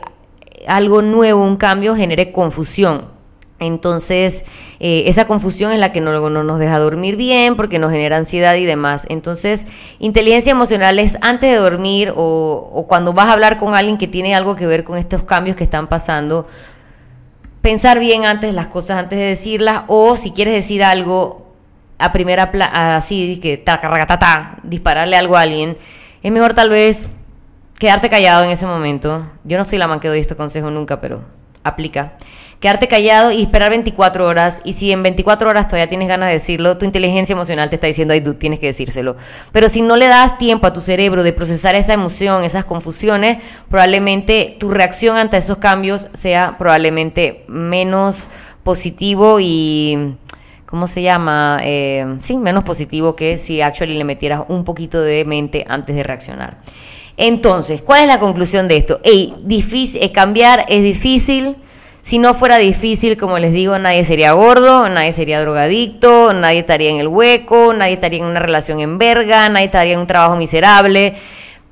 algo 0.67 1.01
nuevo, 1.01 1.43
un 1.43 1.57
cambio, 1.57 1.95
genere 1.95 2.31
confusión. 2.31 3.14
Entonces, 3.59 4.43
eh, 4.81 5.03
esa 5.07 5.27
confusión 5.27 5.71
es 5.71 5.79
la 5.79 5.93
que 5.93 6.01
no, 6.01 6.29
no, 6.29 6.43
nos 6.43 6.59
deja 6.59 6.77
dormir 6.77 7.15
bien 7.15 7.55
porque 7.55 7.79
nos 7.79 7.91
genera 7.91 8.17
ansiedad 8.17 8.55
y 8.55 8.65
demás. 8.65 9.05
Entonces, 9.09 9.65
inteligencia 9.99 10.51
emocional 10.51 10.99
es 10.99 11.17
antes 11.21 11.49
de 11.49 11.55
dormir 11.55 12.13
o, 12.15 12.85
cuando 12.89 13.13
vas 13.13 13.29
a 13.29 13.33
hablar 13.33 13.57
con 13.57 13.73
alguien 13.73 13.97
que 13.97 14.07
tiene 14.07 14.35
algo 14.35 14.55
que 14.55 14.67
ver 14.67 14.83
con 14.83 14.97
estos 14.97 15.23
cambios 15.23 15.55
que 15.55 15.63
están 15.63 15.87
pasando, 15.87 16.47
pensar 17.61 17.99
bien 17.99 18.25
antes 18.25 18.53
las 18.53 18.67
cosas, 18.67 18.97
antes 18.99 19.17
de 19.17 19.25
decirlas, 19.25 19.83
o 19.87 20.17
si 20.17 20.31
quieres 20.31 20.53
decir 20.53 20.83
algo 20.83 21.45
a 21.97 22.11
primera, 22.11 22.51
así, 22.97 23.39
que 23.41 23.55
ta, 23.55 23.79
ta, 23.79 24.57
dispararle 24.63 25.15
algo 25.15 25.37
a 25.37 25.41
alguien, 25.41 25.77
es 26.21 26.31
mejor 26.31 26.53
tal 26.53 26.69
vez 26.69 27.07
quedarte 27.79 28.09
callado 28.09 28.43
en 28.43 28.49
ese 28.49 28.65
momento. 28.65 29.25
Yo 29.45 29.57
no 29.57 29.63
soy 29.63 29.79
la 29.79 29.87
man 29.87 30.01
que 30.01 30.09
doy 30.09 30.19
este 30.19 30.35
consejo 30.35 30.69
nunca, 30.71 30.99
pero 30.99 31.21
aplica 31.63 32.17
quedarte 32.59 32.87
callado 32.87 33.31
y 33.31 33.41
esperar 33.41 33.69
24 33.69 34.25
horas. 34.25 34.61
Y 34.63 34.73
si 34.73 34.91
en 34.91 35.03
24 35.03 35.49
horas 35.49 35.67
todavía 35.67 35.89
tienes 35.89 36.07
ganas 36.07 36.27
de 36.27 36.33
decirlo, 36.33 36.77
tu 36.77 36.85
inteligencia 36.85 37.33
emocional 37.33 37.69
te 37.69 37.75
está 37.75 37.87
diciendo, 37.87 38.13
ay, 38.13 38.21
tú 38.21 38.35
tienes 38.35 38.59
que 38.59 38.67
decírselo. 38.67 39.15
Pero 39.51 39.69
si 39.69 39.81
no 39.81 39.95
le 39.95 40.07
das 40.07 40.37
tiempo 40.37 40.67
a 40.67 40.73
tu 40.73 40.81
cerebro 40.81 41.23
de 41.23 41.33
procesar 41.33 41.75
esa 41.75 41.93
emoción, 41.93 42.43
esas 42.43 42.65
confusiones, 42.65 43.37
probablemente 43.69 44.55
tu 44.59 44.69
reacción 44.69 45.17
ante 45.17 45.37
esos 45.37 45.57
cambios 45.57 46.07
sea 46.13 46.57
probablemente 46.57 47.45
menos 47.47 48.29
positivo 48.63 49.39
y... 49.39 50.15
¿Cómo 50.65 50.87
se 50.87 51.03
llama? 51.03 51.59
Eh, 51.63 52.17
sí, 52.21 52.35
menos 52.35 52.63
positivo 52.63 53.15
que 53.15 53.37
si 53.37 53.61
actually 53.61 53.95
le 53.97 54.03
metieras 54.03 54.41
un 54.49 54.65
poquito 54.65 54.99
de 54.99 55.23
mente 55.23 55.63
antes 55.69 55.95
de 55.95 56.01
reaccionar. 56.01 56.57
Entonces, 57.17 57.81
¿cuál 57.81 58.01
es 58.01 58.07
la 58.07 58.19
conclusión 58.19 58.67
de 58.67 58.77
esto? 58.77 58.99
Hey, 59.03 59.33
difícil, 59.43 60.03
eh, 60.03 60.11
cambiar 60.11 60.65
es 60.67 60.83
difícil, 60.83 61.55
si 62.05 62.19
no 62.19 62.35
fuera 62.35 62.59
difícil, 62.59 63.17
como 63.17 63.39
les 63.39 63.51
digo, 63.51 63.79
nadie 63.79 64.03
sería 64.03 64.33
gordo, 64.33 64.87
nadie 64.89 65.11
sería 65.11 65.41
drogadicto, 65.41 66.33
nadie 66.33 66.59
estaría 66.59 66.91
en 66.91 66.99
el 66.99 67.07
hueco, 67.07 67.73
nadie 67.73 67.93
estaría 67.93 68.19
en 68.19 68.25
una 68.25 68.39
relación 68.39 68.79
en 68.79 68.99
verga, 68.99 69.49
nadie 69.49 69.65
estaría 69.65 69.95
en 69.95 70.01
un 70.01 70.05
trabajo 70.05 70.35
miserable. 70.35 71.15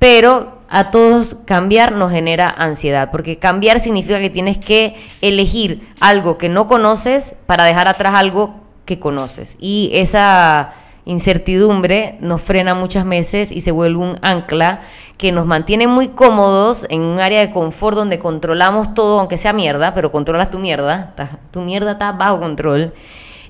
Pero 0.00 0.58
a 0.68 0.90
todos 0.90 1.36
cambiar 1.44 1.92
nos 1.92 2.10
genera 2.10 2.48
ansiedad, 2.50 3.12
porque 3.12 3.38
cambiar 3.38 3.78
significa 3.78 4.18
que 4.18 4.28
tienes 4.28 4.58
que 4.58 4.96
elegir 5.20 5.86
algo 6.00 6.36
que 6.36 6.48
no 6.48 6.66
conoces 6.66 7.36
para 7.46 7.62
dejar 7.62 7.86
atrás 7.86 8.16
algo 8.16 8.56
que 8.86 8.98
conoces. 8.98 9.56
Y 9.60 9.92
esa 9.94 10.74
incertidumbre 11.06 12.16
nos 12.20 12.40
frena 12.40 12.74
muchas 12.74 13.06
veces 13.06 13.52
y 13.52 13.60
se 13.60 13.70
vuelve 13.70 13.98
un 13.98 14.18
ancla 14.22 14.80
que 15.18 15.32
nos 15.32 15.46
mantiene 15.46 15.86
muy 15.86 16.08
cómodos 16.08 16.86
en 16.90 17.00
un 17.02 17.20
área 17.20 17.40
de 17.40 17.50
confort 17.50 17.96
donde 17.96 18.18
controlamos 18.18 18.94
todo, 18.94 19.20
aunque 19.20 19.36
sea 19.36 19.52
mierda, 19.52 19.94
pero 19.94 20.10
controlas 20.10 20.50
tu 20.50 20.58
mierda, 20.58 21.14
tu 21.50 21.60
mierda 21.60 21.92
está 21.92 22.12
bajo 22.12 22.40
control, 22.40 22.92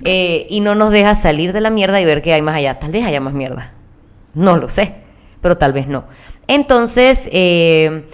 eh, 0.04 0.46
y 0.50 0.60
no 0.60 0.74
nos 0.74 0.90
deja 0.90 1.14
salir 1.14 1.52
de 1.52 1.60
la 1.60 1.70
mierda 1.70 2.00
y 2.00 2.04
ver 2.04 2.20
qué 2.20 2.32
hay 2.32 2.42
más 2.42 2.56
allá. 2.56 2.78
Tal 2.78 2.90
vez 2.90 3.04
haya 3.04 3.20
más 3.20 3.32
mierda, 3.32 3.72
no 4.34 4.56
lo 4.56 4.68
sé, 4.68 4.94
pero 5.40 5.56
tal 5.56 5.72
vez 5.72 5.86
no. 5.86 6.04
Entonces, 6.46 7.28
eh, 7.32 8.04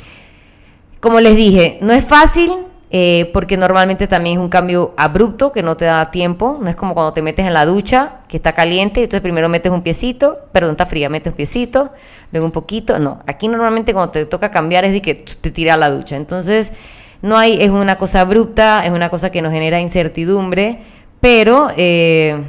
como 1.00 1.18
les 1.20 1.34
dije, 1.34 1.78
no 1.80 1.92
es 1.92 2.04
fácil, 2.04 2.52
eh, 2.92 3.30
porque 3.32 3.56
normalmente 3.56 4.08
también 4.08 4.38
es 4.38 4.42
un 4.42 4.48
cambio 4.48 4.94
abrupto 4.96 5.52
que 5.52 5.62
no 5.62 5.76
te 5.76 5.84
da 5.84 6.10
tiempo, 6.10 6.58
no 6.60 6.68
es 6.68 6.74
como 6.74 6.94
cuando 6.94 7.12
te 7.12 7.22
metes 7.22 7.46
en 7.46 7.54
la 7.54 7.64
ducha 7.64 8.20
que 8.26 8.36
está 8.36 8.52
caliente, 8.52 9.00
entonces 9.00 9.20
primero 9.20 9.48
metes 9.48 9.70
un 9.70 9.82
piecito, 9.82 10.38
perdón, 10.50 10.72
está 10.72 10.86
fría, 10.86 11.08
metes 11.08 11.32
un 11.32 11.36
piecito, 11.36 11.92
luego 12.32 12.46
un 12.46 12.52
poquito, 12.52 12.98
no, 12.98 13.20
aquí 13.26 13.46
normalmente 13.46 13.92
cuando 13.92 14.10
te 14.10 14.26
toca 14.26 14.50
cambiar 14.50 14.84
es 14.84 14.92
de 14.92 15.02
que 15.02 15.14
te 15.14 15.50
tira 15.52 15.74
a 15.74 15.76
la 15.76 15.90
ducha, 15.90 16.16
entonces 16.16 16.72
no 17.22 17.36
hay, 17.38 17.62
es 17.62 17.70
una 17.70 17.96
cosa 17.96 18.22
abrupta, 18.22 18.84
es 18.84 18.90
una 18.90 19.08
cosa 19.08 19.30
que 19.30 19.40
nos 19.40 19.52
genera 19.52 19.80
incertidumbre, 19.80 20.80
pero 21.20 21.68
eh, 21.76 22.42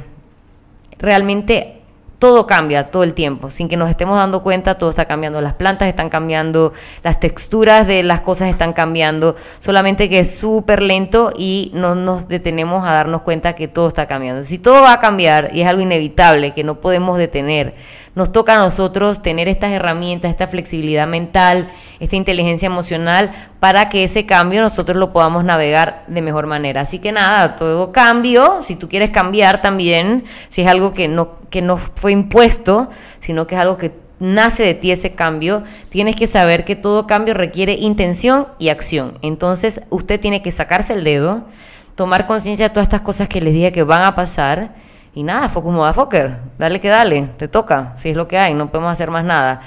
realmente 0.98 1.81
todo 2.22 2.46
cambia 2.46 2.92
todo 2.92 3.02
el 3.02 3.14
tiempo, 3.14 3.50
sin 3.50 3.68
que 3.68 3.76
nos 3.76 3.90
estemos 3.90 4.16
dando 4.16 4.44
cuenta, 4.44 4.78
todo 4.78 4.90
está 4.90 5.06
cambiando, 5.06 5.40
las 5.40 5.54
plantas 5.54 5.88
están 5.88 6.08
cambiando, 6.08 6.72
las 7.02 7.18
texturas 7.18 7.84
de 7.88 8.04
las 8.04 8.20
cosas 8.20 8.48
están 8.48 8.74
cambiando, 8.74 9.34
solamente 9.58 10.08
que 10.08 10.20
es 10.20 10.38
súper 10.38 10.82
lento 10.82 11.32
y 11.36 11.72
no 11.74 11.96
nos 11.96 12.28
detenemos 12.28 12.86
a 12.86 12.92
darnos 12.92 13.22
cuenta 13.22 13.56
que 13.56 13.66
todo 13.66 13.88
está 13.88 14.06
cambiando. 14.06 14.44
Si 14.44 14.58
todo 14.58 14.82
va 14.82 14.92
a 14.92 15.00
cambiar 15.00 15.50
y 15.52 15.62
es 15.62 15.66
algo 15.66 15.82
inevitable 15.82 16.54
que 16.54 16.62
no 16.62 16.76
podemos 16.76 17.18
detener, 17.18 17.74
nos 18.14 18.30
toca 18.30 18.54
a 18.54 18.58
nosotros 18.58 19.22
tener 19.22 19.48
estas 19.48 19.72
herramientas, 19.72 20.30
esta 20.30 20.46
flexibilidad 20.46 21.06
mental, 21.06 21.68
esta 21.98 22.16
inteligencia 22.16 22.66
emocional 22.66 23.30
para 23.58 23.88
que 23.88 24.04
ese 24.04 24.26
cambio 24.26 24.60
nosotros 24.60 24.96
lo 24.96 25.12
podamos 25.12 25.44
navegar 25.44 26.04
de 26.08 26.20
mejor 26.20 26.46
manera. 26.46 26.82
Así 26.82 26.98
que 26.98 27.12
nada, 27.12 27.56
todo 27.56 27.92
cambio, 27.92 28.60
si 28.62 28.76
tú 28.76 28.88
quieres 28.88 29.10
cambiar 29.10 29.60
también, 29.60 30.24
si 30.50 30.62
es 30.62 30.68
algo 30.68 30.92
que 30.92 31.08
no, 31.08 31.36
que 31.48 31.62
no 31.62 31.76
fue 31.76 32.12
impuesto, 32.12 32.90
sino 33.20 33.46
que 33.46 33.54
es 33.54 33.60
algo 33.60 33.76
que 33.78 33.92
nace 34.18 34.62
de 34.62 34.74
ti 34.74 34.92
ese 34.92 35.14
cambio, 35.14 35.64
tienes 35.88 36.14
que 36.14 36.26
saber 36.26 36.64
que 36.64 36.76
todo 36.76 37.06
cambio 37.06 37.34
requiere 37.34 37.74
intención 37.74 38.48
y 38.58 38.68
acción. 38.68 39.18
Entonces 39.22 39.80
usted 39.90 40.20
tiene 40.20 40.42
que 40.42 40.52
sacarse 40.52 40.92
el 40.92 41.02
dedo, 41.02 41.46
tomar 41.94 42.26
conciencia 42.26 42.68
de 42.68 42.74
todas 42.74 42.86
estas 42.86 43.00
cosas 43.00 43.28
que 43.28 43.40
les 43.40 43.54
dije 43.54 43.72
que 43.72 43.82
van 43.82 44.04
a 44.04 44.14
pasar 44.14 44.74
y 45.14 45.22
nada, 45.22 45.48
fue 45.48 45.62
como 45.62 45.84
a 45.84 45.92
Fokker, 45.92 46.38
dale 46.58 46.80
que 46.80 46.88
dale, 46.88 47.28
te 47.36 47.48
toca, 47.48 47.94
si 47.96 48.10
es 48.10 48.16
lo 48.16 48.28
que 48.28 48.38
hay, 48.38 48.54
no 48.54 48.70
podemos 48.70 48.92
hacer 48.92 49.10
más 49.10 49.24
nada. 49.24 49.60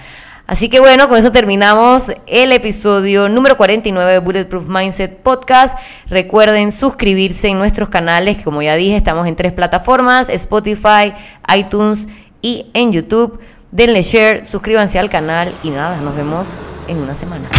Así 0.48 0.70
que 0.70 0.80
bueno, 0.80 1.10
con 1.10 1.18
eso 1.18 1.32
terminamos 1.32 2.12
el 2.28 2.52
episodio 2.52 3.28
número 3.30 3.58
49 3.58 4.12
de 4.12 4.20
Bulletproof 4.20 4.68
Mindset 4.68 5.18
Podcast. 5.18 5.76
Recuerden 6.08 6.72
suscribirse 6.72 7.48
en 7.48 7.58
nuestros 7.58 7.90
canales, 7.90 8.44
como 8.44 8.62
ya 8.62 8.76
dije, 8.76 8.96
estamos 8.96 9.28
en 9.28 9.36
tres 9.36 9.54
plataformas, 9.54 10.30
Spotify, 10.30 11.14
iTunes 11.56 12.08
y 12.44 12.70
en 12.76 12.92
YouTube. 12.92 13.40
Denle 13.72 14.04
share, 14.04 14.46
suscríbanse 14.46 15.00
al 15.00 15.10
canal 15.10 15.54
y 15.64 15.72
nada, 15.72 15.98
nos 15.98 16.16
vemos 16.16 16.60
en 16.88 17.00
una 17.00 17.16
semana. 17.16 17.50